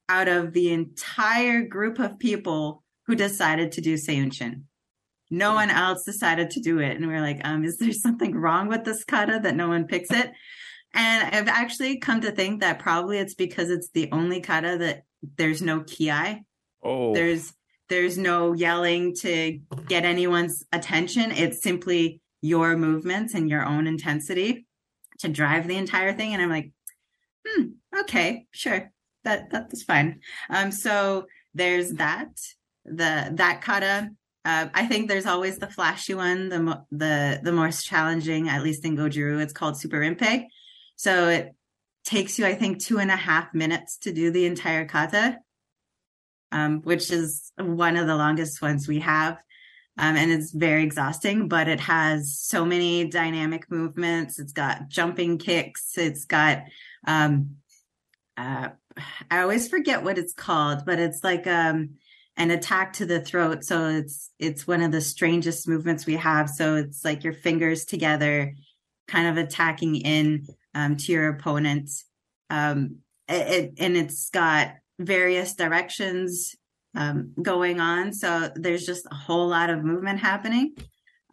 [0.09, 4.63] out of the entire group of people who decided to do Seiyunchin.
[5.29, 6.95] No one else decided to do it.
[6.95, 9.87] And we are like, um, is there something wrong with this kata that no one
[9.87, 10.31] picks it?
[10.93, 15.03] And I've actually come to think that probably it's because it's the only kata that
[15.37, 16.11] there's no ki.
[16.83, 17.53] oh, There's
[17.89, 21.31] there's no yelling to get anyone's attention.
[21.31, 24.67] It's simply your movements and your own intensity
[25.19, 26.33] to drive the entire thing.
[26.33, 26.71] And I'm like,
[27.47, 27.63] hmm,
[28.01, 28.91] okay, sure.
[29.27, 30.21] That that's fine.
[30.49, 32.29] Um, so there's that.
[32.85, 34.11] The that kata.
[34.45, 38.63] Uh, I think there's always the flashy one, the mo- the the most challenging, at
[38.63, 39.39] least in Goju-Ryu.
[39.39, 40.45] It's called Suparinpei.
[40.95, 41.53] So it
[42.05, 45.39] takes you, I think, two and a half minutes to do the entire kata,
[46.53, 49.33] um, which is one of the longest ones we have.
[49.97, 54.39] Um, and it's very exhausting, but it has so many dynamic movements.
[54.39, 55.97] It's got jumping kicks.
[55.97, 56.63] It's got,
[57.05, 57.57] um,
[58.37, 58.69] uh,
[59.31, 61.95] I always forget what it's called, but it's like, um,
[62.37, 63.63] an attack to the throat.
[63.63, 66.49] So it's, it's one of the strangest movements we have.
[66.49, 68.53] So it's like your fingers together,
[69.07, 71.89] kind of attacking in, um, to your opponent.
[72.51, 76.55] Um, it, and it's got various directions
[76.95, 78.13] um, going on.
[78.13, 80.75] So there's just a whole lot of movement happening.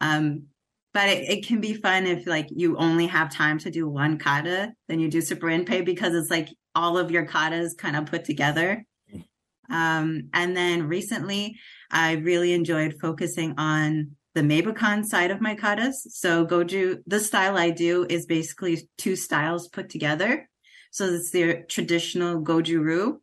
[0.01, 0.47] Um,
[0.93, 4.17] but it, it can be fun if like you only have time to do one
[4.17, 8.25] kata, then you do Suparinpei because it's like all of your katas kind of put
[8.25, 8.85] together.
[9.69, 11.57] Um, and then recently
[11.89, 15.95] I really enjoyed focusing on the Meibukan side of my katas.
[16.09, 20.49] So Goju, the style I do is basically two styles put together.
[20.91, 23.19] So it's the traditional Goju-Ryu,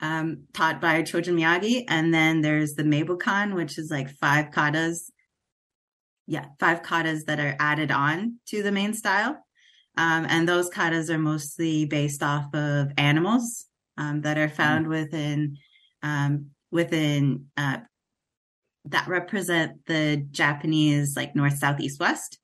[0.00, 1.84] um, taught by Chojun Miyagi.
[1.88, 5.10] And then there's the Meibukan, which is like five katas.
[6.26, 9.44] Yeah, five katas that are added on to the main style.
[9.96, 15.56] Um, and those katas are mostly based off of animals um, that are found within
[16.02, 17.78] um, within uh,
[18.86, 22.38] that represent the Japanese like north, south, east, west.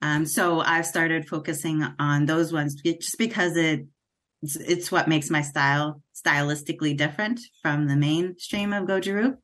[0.00, 3.86] Um, so I've started focusing on those ones just because it
[4.42, 9.36] it's, it's what makes my style stylistically different from the mainstream of Goju-Ryu.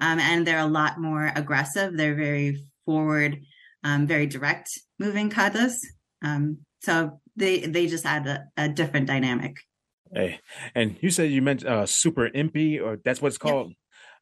[0.00, 1.96] Um, and they're a lot more aggressive.
[1.96, 3.42] They're very forward,
[3.82, 4.68] um, very direct
[5.00, 5.78] moving katas.
[6.22, 9.56] Um, so they they just add a, a, different dynamic.
[10.12, 10.40] Hey,
[10.74, 13.72] and you said you meant uh, super impy, or that's what it's called.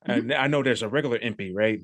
[0.06, 0.32] Mm-hmm.
[0.32, 1.80] I know there's a regular Empi, right?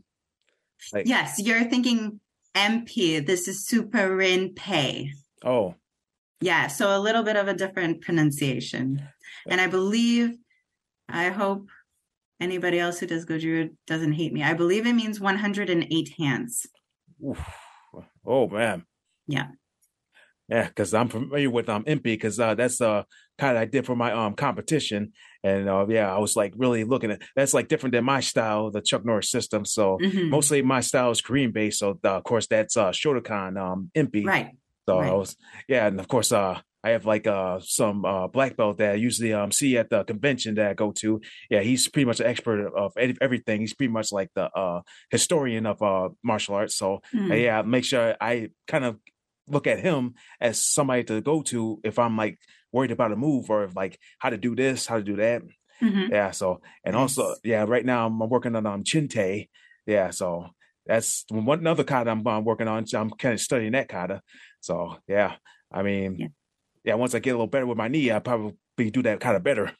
[0.92, 2.20] Like, yes, you're thinking
[2.54, 3.24] Empi.
[3.26, 4.16] This is super
[4.54, 5.11] pay.
[5.44, 5.74] Oh,
[6.40, 6.68] yeah.
[6.68, 9.02] So a little bit of a different pronunciation,
[9.48, 10.37] and I believe,
[11.09, 11.68] I hope
[12.40, 14.42] anybody else who does Goju doesn't hate me.
[14.42, 16.66] I believe it means 108 hands.
[17.26, 17.63] Oof.
[18.27, 18.85] Oh man.
[19.27, 19.49] Yeah.
[20.49, 23.05] Yeah, because I'm familiar with um Empi because uh, that's uh
[23.39, 26.85] kind of I did for my um competition, and uh, yeah, I was like really
[26.85, 29.65] looking at that's like different than my style, the Chuck Norris system.
[29.65, 30.29] So mm-hmm.
[30.29, 31.79] mostly my style is Korean based.
[31.79, 34.27] So uh, of course that's uh Shotokan um Empi.
[34.27, 34.51] Right.
[34.87, 35.11] So right.
[35.11, 35.35] I was
[35.67, 38.94] yeah, and of course uh I have like uh some uh black belt that I
[38.94, 41.20] usually um see at the convention that I go to.
[41.49, 43.62] Yeah, he's pretty much an expert of everything.
[43.62, 46.77] He's pretty much like the uh historian of uh martial arts.
[46.77, 47.42] So mm.
[47.42, 48.99] yeah, make sure I kind of
[49.49, 52.38] look at him as somebody to go to if I'm like
[52.70, 55.42] worried about a move or if, like how to do this, how to do that.
[55.83, 56.12] Mm-hmm.
[56.12, 56.33] Yeah.
[56.33, 57.01] So and nice.
[57.18, 59.49] also yeah, right now I'm working on um Chinte.
[59.87, 60.11] Yeah.
[60.11, 60.49] So
[60.87, 62.87] that's one another kata I'm, I'm working on.
[62.87, 64.20] So I'm kind of studying that kata.
[64.61, 65.37] So yeah,
[65.73, 66.27] I mean, yeah.
[66.85, 66.94] Yeah.
[66.94, 69.42] Once I get a little better with my knee, I probably do that kind of
[69.42, 69.73] better.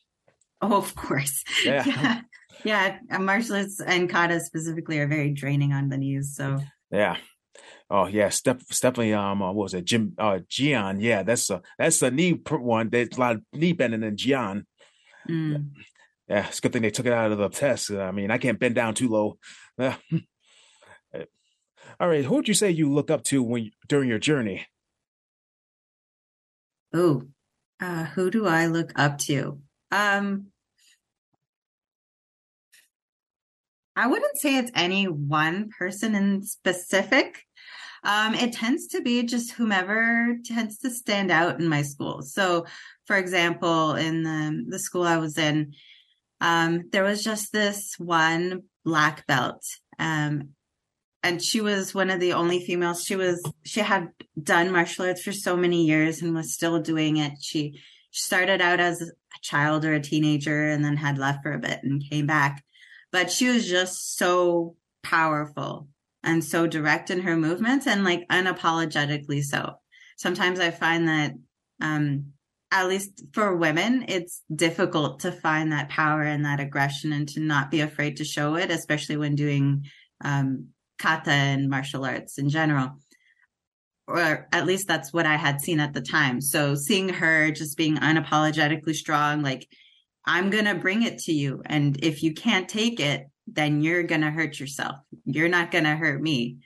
[0.61, 1.45] Oh, of course.
[1.65, 1.85] Yeah.
[1.87, 2.21] yeah.
[2.65, 6.35] Yeah, martial arts and kata specifically are very draining on the knees.
[6.35, 7.17] So yeah,
[7.91, 9.13] Oh yeah, Step definitely.
[9.13, 9.85] Um, uh, what was it?
[9.85, 11.01] Jim uh Jion.
[11.01, 12.89] Yeah, that's a that's a knee one.
[12.89, 14.65] There's a lot of knee bending in Jion.
[15.29, 15.71] Mm.
[16.29, 17.91] Yeah, it's a good thing they took it out of the test.
[17.91, 19.39] I mean, I can't bend down too low.
[22.01, 24.67] All right, who would you say you look up to when during your journey?
[26.95, 27.23] Oh,
[27.83, 29.59] uh, who do I look up to?
[29.91, 30.47] Um,
[33.97, 37.43] I wouldn't say it's any one person in specific.
[38.05, 42.23] Um, it tends to be just whomever tends to stand out in my school.
[42.23, 42.67] So,
[43.07, 45.75] for example, in the, the school I was in,
[46.41, 49.65] um, there was just this one black belt.
[49.99, 50.51] Um,
[51.25, 53.03] and she was one of the only females.
[53.03, 54.11] She was, she had
[54.41, 57.33] done martial arts for so many years and was still doing it.
[57.41, 57.81] She,
[58.15, 59.11] started out as a
[59.43, 62.65] child or a teenager and then had left for a bit and came back.
[63.11, 65.89] But she was just so powerful
[66.23, 69.75] and so direct in her movements and like unapologetically so.
[70.17, 71.33] Sometimes I find that
[71.81, 72.27] um
[72.71, 77.41] at least for women, it's difficult to find that power and that aggression and to
[77.41, 79.85] not be afraid to show it, especially when doing
[80.25, 82.93] um, kata and martial arts in general.
[84.07, 86.41] Or at least that's what I had seen at the time.
[86.41, 89.67] So seeing her just being unapologetically strong, like,
[90.27, 91.63] I'm going to bring it to you.
[91.67, 94.97] And if you can't take it, then you're going to hurt yourself.
[95.25, 96.59] You're not going to hurt me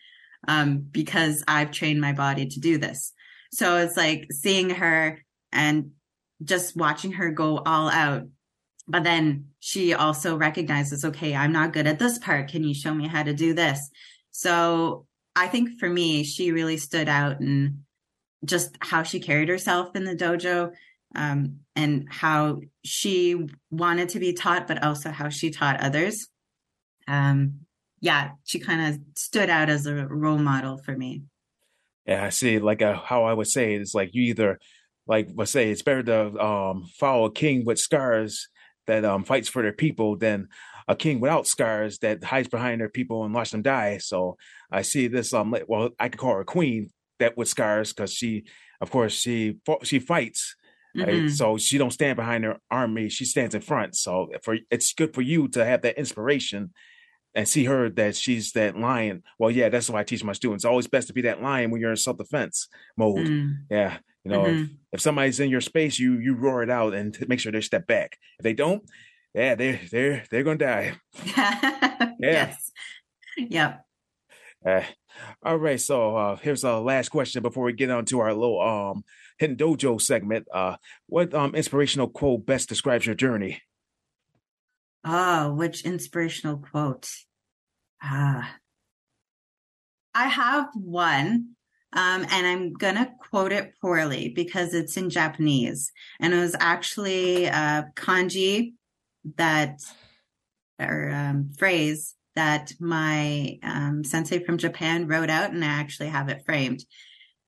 [0.47, 3.12] um, because I've trained my body to do this.
[3.53, 5.21] So it's like seeing her
[5.53, 5.93] and
[6.43, 8.25] just watching her go all out.
[8.87, 12.49] But then she also recognizes, okay, I'm not good at this part.
[12.49, 13.91] Can you show me how to do this?
[14.38, 17.81] So I think for me, she really stood out and
[18.44, 20.70] just how she carried herself in the dojo
[21.14, 26.29] um, and how she wanted to be taught, but also how she taught others
[27.09, 27.61] um,
[28.01, 31.24] yeah, she kind of stood out as a role model for me.
[32.07, 32.59] Yeah, I see.
[32.59, 34.61] Like uh, how I would say it is like you either
[35.07, 38.48] like let's say it's better to um, follow a king with scars
[38.87, 40.48] that um, fights for their people than
[40.88, 43.98] a king without scars that hides behind their people and watch them die.
[43.98, 44.37] So
[44.72, 48.12] I see this um well I could call her a queen that with scars because
[48.12, 48.44] she
[48.81, 50.57] of course she she fights
[50.96, 51.24] Mm-hmm.
[51.24, 51.31] Right?
[51.31, 53.96] So she don't stand behind her army; she stands in front.
[53.96, 56.72] So for it's good for you to have that inspiration
[57.35, 59.22] and see her that she's that lion.
[59.38, 60.64] Well, yeah, that's what I teach my students.
[60.64, 63.27] Always best to be that lion when you're in self defense mode.
[63.27, 63.57] Mm.
[63.70, 64.62] Yeah, you know, mm-hmm.
[64.62, 67.61] if, if, somebody's in your space, you you roar it out and make sure they
[67.61, 68.16] step back.
[68.38, 68.83] If they don't,
[69.35, 70.95] yeah, they they're they're gonna die.
[71.37, 72.12] yeah.
[72.19, 72.71] Yes.
[73.37, 73.85] Yep.
[74.67, 74.83] Uh,
[75.43, 78.61] all right, so uh, here's our last question before we get on to our little
[78.61, 79.05] um
[79.38, 80.47] hidden dojo segment.
[80.53, 83.62] Uh, what um inspirational quote best describes your journey?
[85.05, 87.09] Oh, which inspirational quote?
[88.03, 88.57] Ah,
[90.14, 91.55] I have one,
[91.93, 97.47] um, and I'm gonna quote it poorly because it's in Japanese, and it was actually
[97.47, 98.73] a kanji
[99.37, 99.81] that
[100.81, 106.29] or um, phrase that my um, sensei from Japan wrote out, and I actually have
[106.29, 106.85] it framed.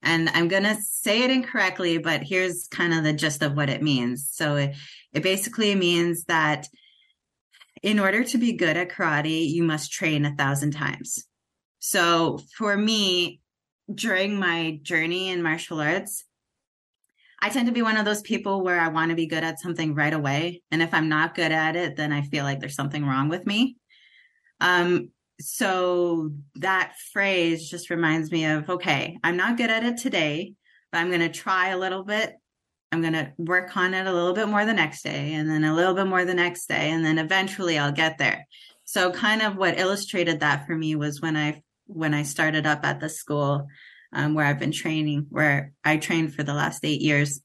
[0.03, 3.71] And I'm going to say it incorrectly, but here's kind of the gist of what
[3.71, 4.29] it means.
[4.33, 4.75] So it,
[5.13, 6.67] it basically means that
[7.83, 11.25] in order to be good at karate, you must train a thousand times.
[11.79, 13.41] So for me,
[13.93, 16.25] during my journey in martial arts,
[17.43, 19.61] I tend to be one of those people where I want to be good at
[19.61, 20.63] something right away.
[20.71, 23.47] And if I'm not good at it, then I feel like there's something wrong with
[23.47, 23.77] me.
[24.61, 30.53] Um, so that phrase just reminds me of okay, I'm not good at it today,
[30.93, 32.35] but I'm going to try a little bit.
[32.93, 35.65] I'm going to work on it a little bit more the next day, and then
[35.65, 38.47] a little bit more the next day, and then eventually I'll get there.
[38.85, 42.85] So, kind of what illustrated that for me was when I when I started up
[42.85, 43.67] at the school
[44.13, 47.41] um, where I've been training, where I trained for the last eight years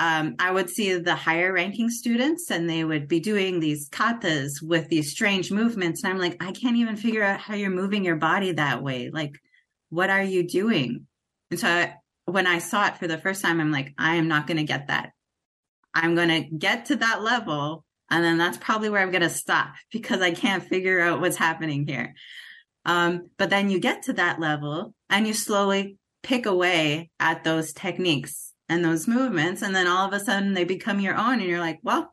[0.00, 4.62] um, I would see the higher ranking students and they would be doing these katas
[4.62, 6.04] with these strange movements.
[6.04, 9.10] And I'm like, I can't even figure out how you're moving your body that way.
[9.12, 9.34] Like,
[9.90, 11.06] what are you doing?
[11.50, 11.94] And so I,
[12.26, 14.62] when I saw it for the first time, I'm like, I am not going to
[14.62, 15.10] get that.
[15.94, 17.84] I'm going to get to that level.
[18.08, 21.36] And then that's probably where I'm going to stop because I can't figure out what's
[21.36, 22.14] happening here.
[22.84, 27.72] Um, but then you get to that level and you slowly pick away at those
[27.72, 29.62] techniques and those movements.
[29.62, 32.12] And then all of a sudden they become your own and you're like, well,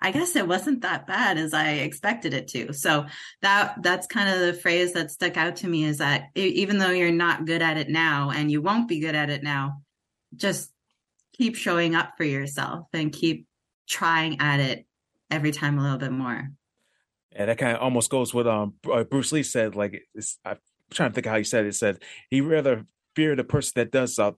[0.00, 2.72] I guess it wasn't that bad as I expected it to.
[2.72, 3.06] So
[3.40, 6.90] that that's kind of the phrase that stuck out to me is that even though
[6.90, 9.82] you're not good at it now and you won't be good at it now,
[10.34, 10.72] just
[11.34, 13.46] keep showing up for yourself and keep
[13.88, 14.86] trying at it
[15.30, 16.50] every time a little bit more.
[17.30, 20.02] And that kind of almost goes with um uh, Bruce Lee said like
[20.44, 20.58] I'm
[20.92, 21.68] trying to think how he said it.
[21.68, 24.32] it said he rather fear the person that does uh,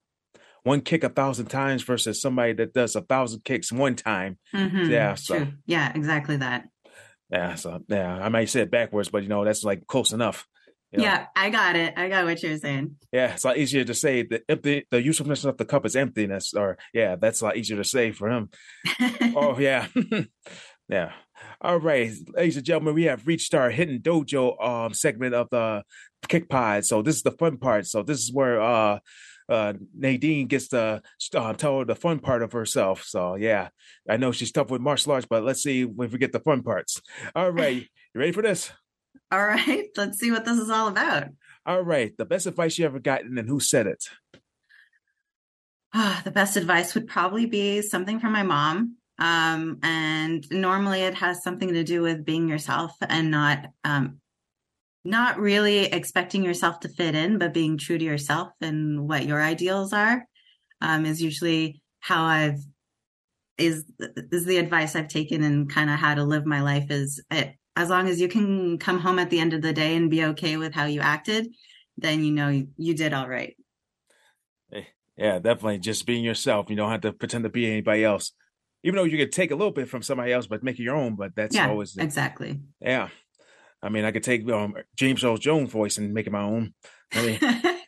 [0.64, 4.38] one kick a thousand times versus somebody that does a thousand kicks one time.
[4.55, 5.14] Mm-hmm, yeah.
[5.14, 5.53] So true.
[5.67, 6.69] yeah, exactly that.
[7.31, 7.55] Yeah.
[7.55, 10.47] So yeah, I might say it backwards, but you know, that's like close enough.
[10.90, 11.05] You know?
[11.05, 11.95] Yeah, I got it.
[11.97, 12.97] I got what you're saying.
[13.12, 15.97] Yeah, it's a lot easier to say the empty the usefulness of the cup is
[15.97, 18.51] emptiness, or yeah, that's a lot easier to say for him.
[19.37, 19.88] oh yeah.
[20.88, 21.12] yeah.
[21.61, 25.83] All right, ladies and gentlemen, we have reached our hidden dojo um segment of the
[26.29, 26.85] kick pod.
[26.85, 27.87] So this is the fun part.
[27.87, 28.99] So this is where uh
[29.49, 31.03] uh, Nadyeine gets to
[31.35, 33.05] uh, tell her the fun part of herself.
[33.05, 33.69] So yeah,
[34.09, 36.63] I know she's tough with martial arts, but let's see if we get the fun
[36.63, 37.01] parts.
[37.35, 38.71] All right, you ready for this?
[39.31, 41.29] All right, let's see what this is all about.
[41.67, 44.05] All right, the best advice you ever gotten and who said it?
[45.93, 48.97] Ah, the best advice would probably be something from my mom.
[49.18, 54.18] Um, and normally it has something to do with being yourself and not um,
[55.05, 59.40] not really expecting yourself to fit in, but being true to yourself and what your
[59.40, 60.27] ideals are
[60.81, 62.61] um, is usually how I've
[63.57, 63.85] is
[64.33, 67.55] is the advice I've taken and kind of how to live my life is it,
[67.77, 70.24] as long as you can come home at the end of the day and be
[70.24, 71.48] okay with how you acted,
[71.96, 73.57] then you know you, you did all right.
[74.72, 74.83] Eh,
[75.16, 75.79] yeah, definitely.
[75.79, 76.68] Just being yourself.
[76.68, 78.33] You don't have to pretend to be anybody else.
[78.85, 80.94] Even though you could take a little bit from somebody else, but make it your
[80.94, 81.16] own.
[81.16, 82.61] But that's yeah, always the, exactly.
[82.81, 83.09] Yeah.
[83.83, 86.75] I mean, I could take um, James Earl Jones' voice and make it my own.
[87.12, 87.38] I mean,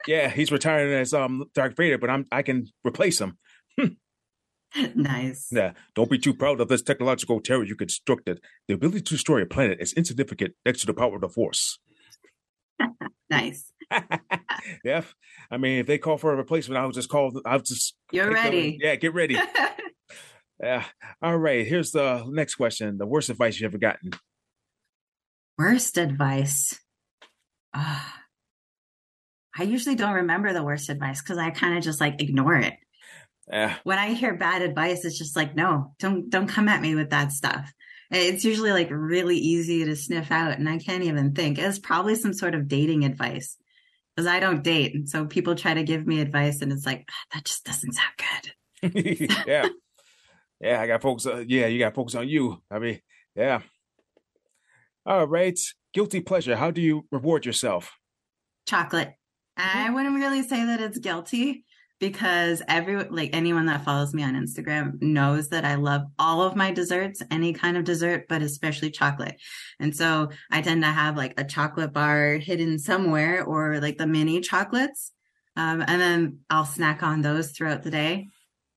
[0.06, 3.38] yeah, he's retiring as um, Darth Vader, but I'm I can replace him.
[4.94, 5.48] nice.
[5.50, 5.72] Yeah.
[5.94, 8.40] Don't be too proud of this technological terror you constructed.
[8.66, 11.78] The ability to destroy a planet is insignificant next to the power of the Force.
[13.30, 13.72] nice.
[14.84, 15.02] yeah.
[15.50, 17.38] I mean, if they call for a replacement, I'll just call.
[17.44, 17.96] I'll just.
[18.12, 18.78] You're ready.
[18.80, 19.38] Yeah, get ready.
[20.62, 20.84] Yeah.
[21.22, 21.66] All right.
[21.66, 22.98] Here's the next question.
[22.98, 24.12] The worst advice you ever gotten.
[25.58, 26.78] Worst advice.
[27.72, 28.00] Uh,
[29.58, 32.74] I usually don't remember the worst advice because I kind of just like ignore it.
[33.50, 33.76] Yeah.
[33.84, 37.10] When I hear bad advice, it's just like, no, don't don't come at me with
[37.10, 37.72] that stuff.
[38.10, 41.58] It's usually like really easy to sniff out, and I can't even think.
[41.58, 43.56] It's probably some sort of dating advice
[44.14, 47.08] because I don't date, and so people try to give me advice, and it's like
[47.32, 49.44] that just doesn't sound good.
[49.46, 49.68] yeah,
[50.60, 50.80] yeah.
[50.80, 51.26] I got focus.
[51.26, 52.62] Uh, yeah, you got focus on you.
[52.70, 53.00] I mean,
[53.34, 53.60] yeah.
[55.04, 55.58] All right.
[55.94, 56.56] Guilty pleasure.
[56.56, 57.96] How do you reward yourself?
[58.66, 59.14] Chocolate.
[59.56, 61.64] I wouldn't really say that it's guilty
[61.98, 66.56] because every like anyone that follows me on Instagram knows that I love all of
[66.56, 69.40] my desserts, any kind of dessert, but especially chocolate.
[69.80, 74.06] And so I tend to have like a chocolate bar hidden somewhere or like the
[74.06, 75.12] mini chocolates.
[75.56, 78.28] Um, and then I'll snack on those throughout the day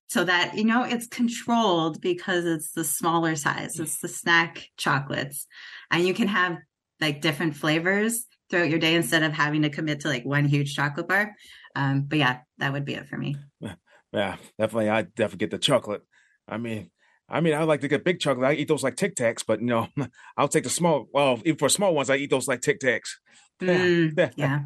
[0.10, 5.48] so that you know it's controlled because it's the smaller size it's the snack chocolates
[5.92, 6.58] and you can have
[7.00, 10.76] like different flavors throughout your day instead of having to commit to like one huge
[10.76, 11.36] chocolate bar
[11.76, 13.36] um but yeah that would be it for me
[14.12, 16.02] yeah definitely i definitely get the chocolate
[16.48, 16.90] i mean
[17.32, 18.50] I mean, I like to get big chocolate.
[18.50, 19.88] I eat those like Tic Tacs, but you know,
[20.38, 21.08] I'll take the small.
[21.14, 23.10] Well, even for small ones, I eat those like Tic Tacs.
[23.62, 24.62] Mm, yeah.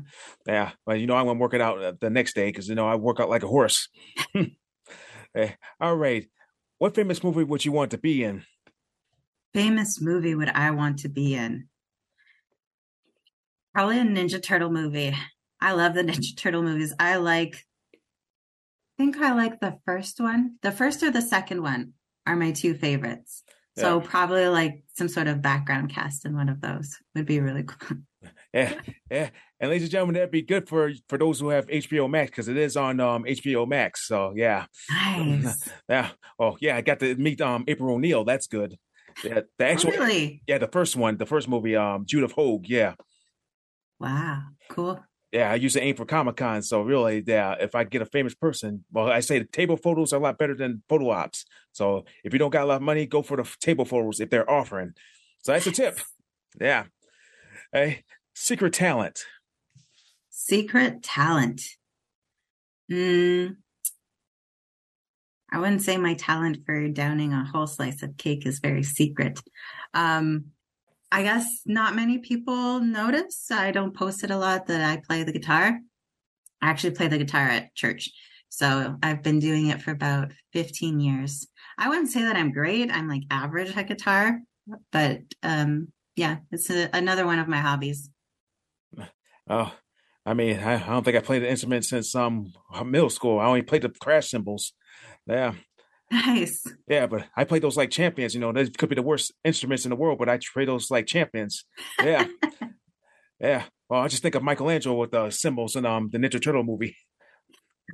[0.45, 0.71] yeah.
[0.85, 2.87] But you know, I'm gonna work it out uh, the next day because you know
[2.87, 3.89] I work out like a horse.
[5.36, 6.27] Eh, all right.
[6.77, 8.43] What famous movie would you want to be in?
[9.53, 11.67] Famous movie would I want to be in?
[13.73, 15.15] Probably a Ninja Turtle movie.
[15.59, 16.93] I love the Ninja Turtle movies.
[16.99, 17.97] I like, I
[18.97, 20.57] think I like the first one.
[20.61, 21.93] The first or the second one
[22.27, 23.43] are my two favorites.
[23.78, 24.07] So Yeah.
[24.07, 27.97] probably like some sort of background cast in one of those would be really cool.
[28.53, 29.30] Yeah, yeah.
[29.59, 32.47] And ladies and gentlemen, that'd be good for for those who have HBO Max because
[32.47, 34.07] it is on um HBO Max.
[34.07, 35.67] So yeah, Nice.
[35.89, 36.11] yeah.
[36.39, 38.24] Oh yeah, I got to meet um April O'Neil.
[38.24, 38.78] That's good.
[39.24, 40.43] Yeah, the actual really?
[40.47, 42.69] yeah, the first one, the first movie, um Judith Hoag.
[42.69, 42.93] Yeah,
[43.99, 44.43] Wow.
[44.69, 45.03] Cool.
[45.34, 45.51] Yeah.
[45.51, 47.55] I used to aim for Comic Con, so really, yeah.
[47.59, 50.38] If I get a famous person, well, I say the table photos are a lot
[50.38, 51.45] better than photo ops.
[51.73, 54.29] So if you don't got a lot of money, go for the table photos if
[54.29, 54.93] they're offering.
[55.41, 55.99] So that's a tip.
[56.61, 56.86] Yeah.
[57.73, 58.03] Hey,
[58.36, 59.25] secret talent.
[60.29, 61.61] Secret talent.
[62.91, 63.55] Mm,
[65.53, 69.39] I wouldn't say my talent for downing a whole slice of cake is very secret.
[69.93, 70.45] Um,
[71.14, 73.51] I guess not many people notice.
[73.51, 75.80] I don't post it a lot that I play the guitar.
[76.59, 78.09] I actually play the guitar at church.
[78.49, 81.45] So I've been doing it for about 15 years.
[81.78, 82.89] I wouldn't say that I'm great.
[82.91, 84.39] I'm like average at guitar,
[84.91, 88.09] but um, yeah, it's a, another one of my hobbies.
[89.49, 89.74] Oh,
[90.26, 92.53] I mean, I, I don't think I played an instrument since um
[92.86, 93.39] middle school.
[93.39, 94.72] I only played the crash cymbals.
[95.28, 95.55] Yeah,
[96.12, 96.64] Nice.
[96.88, 98.36] yeah, but I play those like champions.
[98.36, 100.91] You know, those could be the worst instruments in the world, but I play those
[100.91, 101.66] like champions.
[102.04, 102.28] Yeah,
[103.39, 103.64] yeah.
[103.89, 106.95] Well, I just think of Michelangelo with the cymbals in um the Ninja Turtle movie.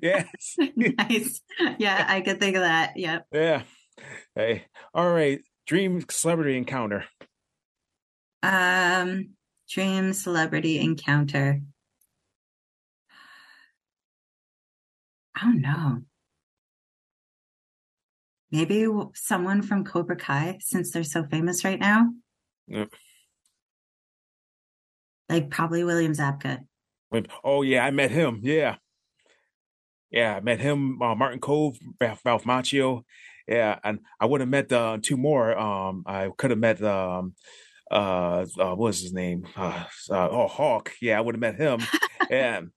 [0.04, 1.42] Yes, nice.
[1.80, 2.96] Yeah, I could think of that.
[2.96, 3.26] Yep.
[3.34, 3.64] yeah.
[4.36, 5.42] Hey, all right.
[5.66, 7.06] Dream celebrity encounter.
[8.44, 9.32] Um,
[9.68, 11.62] dream celebrity encounter.
[15.36, 16.02] I don't know.
[18.52, 22.12] Maybe someone from Cobra Kai, since they're so famous right now.
[22.68, 22.90] Yep.
[25.30, 26.60] Like probably William Zabka.
[27.44, 28.40] Oh yeah, I met him.
[28.44, 28.76] Yeah,
[30.12, 31.02] yeah, I met him.
[31.02, 33.04] Uh, Martin Kove, Ralph, Ralph Macchio.
[33.48, 35.58] Yeah, and I would have met uh, two more.
[35.58, 37.34] Um, I could have met um,
[37.92, 39.48] uh, uh, what was his name?
[39.56, 40.92] Uh, uh, oh, Hawk.
[41.02, 41.82] Yeah, I would have met him.
[42.30, 42.70] and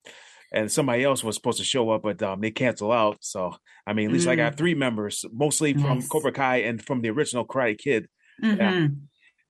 [0.52, 3.18] and somebody else was supposed to show up, but um, they cancel out.
[3.20, 3.54] So
[3.86, 7.10] I mean, at least I got three members, mostly from Cobra Kai and from the
[7.10, 8.08] original Karate Kid.
[8.42, 8.96] Mhm.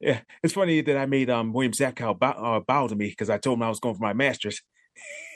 [0.00, 3.30] Yeah, it's funny that I made um William Zabka bow, uh, bow to me because
[3.30, 4.60] I told him I was going for my masters.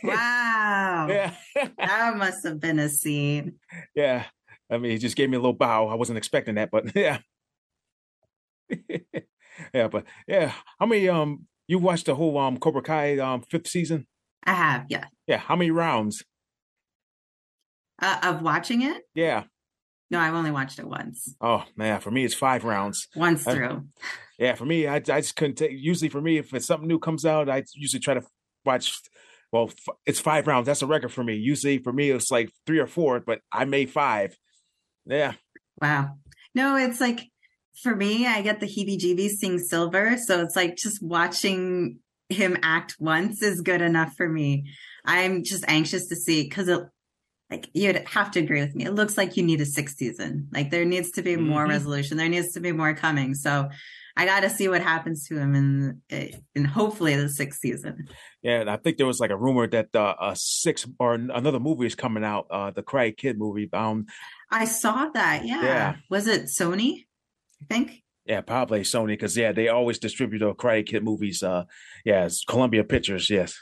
[0.03, 1.07] Wow.
[1.09, 1.33] Yeah.
[1.79, 3.55] That must have been a scene.
[3.95, 4.25] Yeah.
[4.71, 5.89] I mean, he just gave me a little bow.
[5.89, 7.19] I wasn't expecting that, but yeah.
[9.73, 10.53] yeah, but yeah.
[10.79, 14.07] How many um you watched the whole um Cobra Kai um fifth season?
[14.45, 15.07] I have, yeah.
[15.27, 16.25] Yeah, how many rounds?
[18.01, 19.03] Uh, of watching it?
[19.15, 19.45] Yeah.
[20.11, 21.35] No, I've only watched it once.
[21.41, 23.09] Oh man, for me it's five rounds.
[23.17, 23.87] Once through.
[24.39, 25.73] Yeah, for me, I I just couldn't take.
[25.73, 28.23] Usually, for me, if it's something new comes out, I usually try to
[28.65, 28.93] watch.
[29.51, 30.67] Well, f- it's five rounds.
[30.67, 31.35] That's a record for me.
[31.37, 34.37] Usually, for me, it's like three or four, but I made five.
[35.07, 35.33] Yeah,
[35.81, 36.19] Wow.
[36.55, 37.21] No, it's like
[37.83, 40.17] for me, I get the heebie jeebies seeing silver.
[40.19, 44.71] So it's like just watching him act once is good enough for me.
[45.07, 46.81] I'm just anxious to see because it
[47.51, 48.85] like you'd have to agree with me.
[48.87, 50.49] It looks like you need a sixth season.
[50.53, 51.71] Like there needs to be more Mhm.
[51.71, 52.17] resolution.
[52.17, 53.35] There needs to be more coming.
[53.35, 53.69] So
[54.19, 56.01] I got to see what happens to him in
[56.55, 58.09] in hopefully the sixth season.
[58.43, 58.61] yeah.
[58.61, 61.87] And I think there was like a rumor that uh, a six or another movie
[61.87, 62.47] is coming out.
[62.51, 63.69] Uh, the Karate Kid movie.
[63.73, 64.07] Um,
[64.51, 65.45] I saw that.
[65.47, 65.63] Yeah.
[65.63, 65.97] Yeah.
[66.11, 67.05] Was it Sony?
[67.63, 68.03] I think.
[68.25, 71.43] yeah, probably Sony because yeah, they always distribute the Karate Kid movies.
[71.45, 71.65] Uh,
[72.05, 73.31] yeah, it's Columbia Pictures.
[73.31, 73.55] Yes.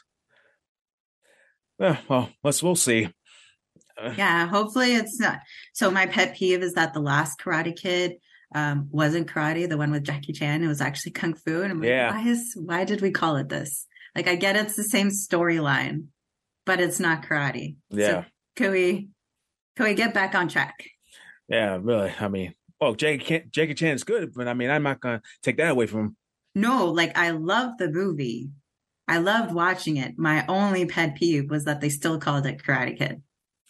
[1.78, 3.08] Yeah, well, let's we'll see.
[4.00, 5.40] Uh, Yeah, hopefully it's not.
[5.72, 8.14] So my pet peeve is that the last Karate Kid
[8.54, 10.62] um, wasn't karate, the one with Jackie Chan.
[10.62, 12.12] It was actually kung fu, and I'm like, Yeah.
[12.12, 13.86] why is why did we call it this?
[14.14, 16.06] Like, I get it's the same storyline,
[16.64, 17.76] but it's not karate.
[17.90, 18.06] Yeah.
[18.08, 18.24] So
[18.56, 19.08] can we
[19.76, 20.74] can we get back on track?
[21.48, 22.12] Yeah, really.
[22.20, 25.20] I mean, well, Jackie Chan, Jackie Chan is good, but I mean, I'm not gonna
[25.42, 26.16] take that away from him.
[26.54, 28.50] No, like I love the movie.
[29.07, 30.18] I loved watching it.
[30.18, 33.22] My only pet peeve was that they still called it Karate Kid.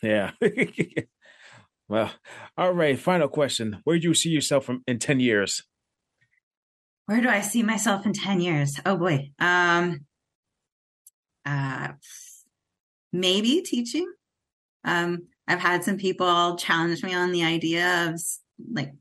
[0.02, 0.32] Yeah.
[1.88, 2.12] well,
[2.56, 2.98] all right.
[2.98, 5.62] Final question: Where do you see yourself from in ten years?
[7.06, 8.80] Where do I see myself in 10 years?
[8.86, 9.30] Oh boy.
[9.38, 10.06] Um
[11.44, 11.88] uh
[13.12, 14.10] maybe teaching.
[14.84, 18.20] Um I've had some people challenge me on the idea of
[18.72, 18.94] like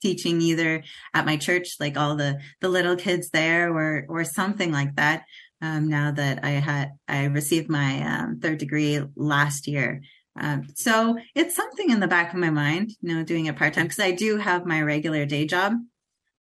[0.00, 0.82] teaching either
[1.14, 5.24] at my church, like all the the little kids there, or or something like that.
[5.62, 10.02] Um, now that I had I received my um, third degree last year,
[10.36, 13.74] um, so it's something in the back of my mind, you know, doing it part
[13.74, 15.74] time because I do have my regular day job.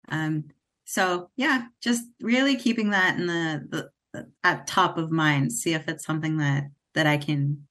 [0.09, 0.45] Um,
[0.85, 5.51] so yeah, just really keeping that in the, the, the at top of mind.
[5.51, 7.67] See if it's something that that I can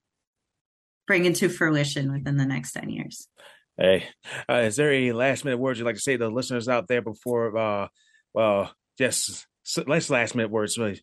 [1.06, 3.28] bring into fruition within the next 10 years.
[3.78, 4.06] Hey,
[4.48, 6.88] uh, is there any last minute words you'd like to say to the listeners out
[6.88, 7.88] there before, uh,
[8.32, 9.46] well, just
[9.86, 11.02] let's last minute words, really.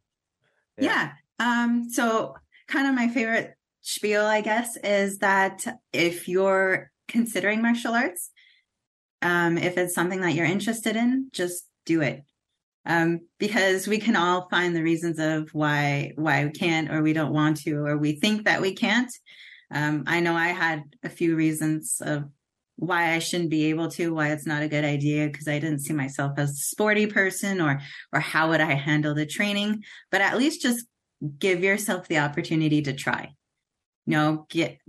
[0.79, 1.11] Yeah.
[1.39, 1.63] yeah.
[1.63, 2.35] Um, so
[2.67, 8.31] kind of my favorite spiel, I guess, is that if you're considering martial arts,
[9.21, 12.23] um, if it's something that you're interested in, just do it.
[12.85, 17.13] Um, because we can all find the reasons of why why we can't or we
[17.13, 19.11] don't want to or we think that we can't.
[19.71, 22.25] Um, I know I had a few reasons of
[22.75, 25.79] why I shouldn't be able to, why it's not a good idea, because I didn't
[25.79, 29.83] see myself as a sporty person or or how would I handle the training.
[30.11, 30.85] But at least just
[31.39, 33.33] give yourself the opportunity to try.
[34.05, 34.79] You know, get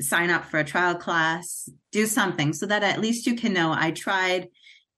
[0.00, 3.72] sign up for a trial class, do something so that at least you can know
[3.72, 4.48] I tried.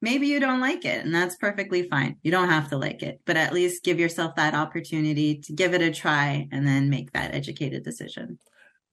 [0.00, 2.16] Maybe you don't like it, and that's perfectly fine.
[2.22, 5.74] You don't have to like it, but at least give yourself that opportunity to give
[5.74, 8.38] it a try and then make that educated decision.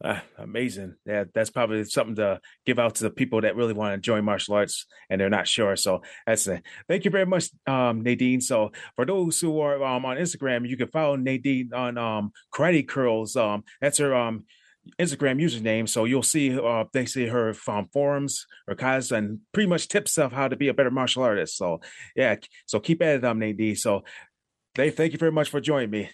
[0.01, 0.95] Uh, amazing.
[1.05, 4.23] Yeah, that's probably something to give out to the people that really want to join
[4.23, 5.75] martial arts and they're not sure.
[5.75, 6.63] So that's it.
[6.87, 8.41] Thank you very much, um, Nadyeine.
[8.41, 12.87] So for those who are um, on Instagram, you can follow Nadyeine on um, Karate
[12.87, 13.35] Curls.
[13.35, 14.45] Um, that's her um,
[14.97, 15.87] Instagram username.
[15.87, 20.17] So you'll see uh, they see her um, forums, her cause, and pretty much tips
[20.17, 21.57] of how to be a better martial artist.
[21.57, 21.81] So
[22.15, 22.37] yeah,
[22.67, 23.77] so keep at it, um, Nadyeine.
[23.77, 24.03] So
[24.75, 26.09] Dave, thank you very much for joining me.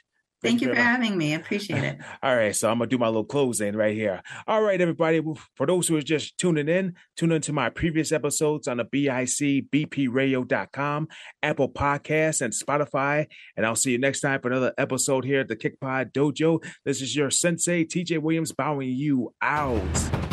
[0.45, 1.33] Thank, you for having me.
[1.33, 1.97] I appreciate it.
[2.23, 2.55] All right.
[2.55, 4.21] So I'm going to do my little closing right here.
[4.47, 5.23] All right, everybody.
[5.55, 11.07] For those who are just tuning in, tune into my previous episodes on the BICBPRadio.com,
[11.43, 13.27] Apple Podcasts, and Spotify.
[13.57, 16.63] And I'll see you next time for another episode here at the Kick Pod Dojo.
[16.85, 20.24] This is your sensei, TJ Williams, bowing you out.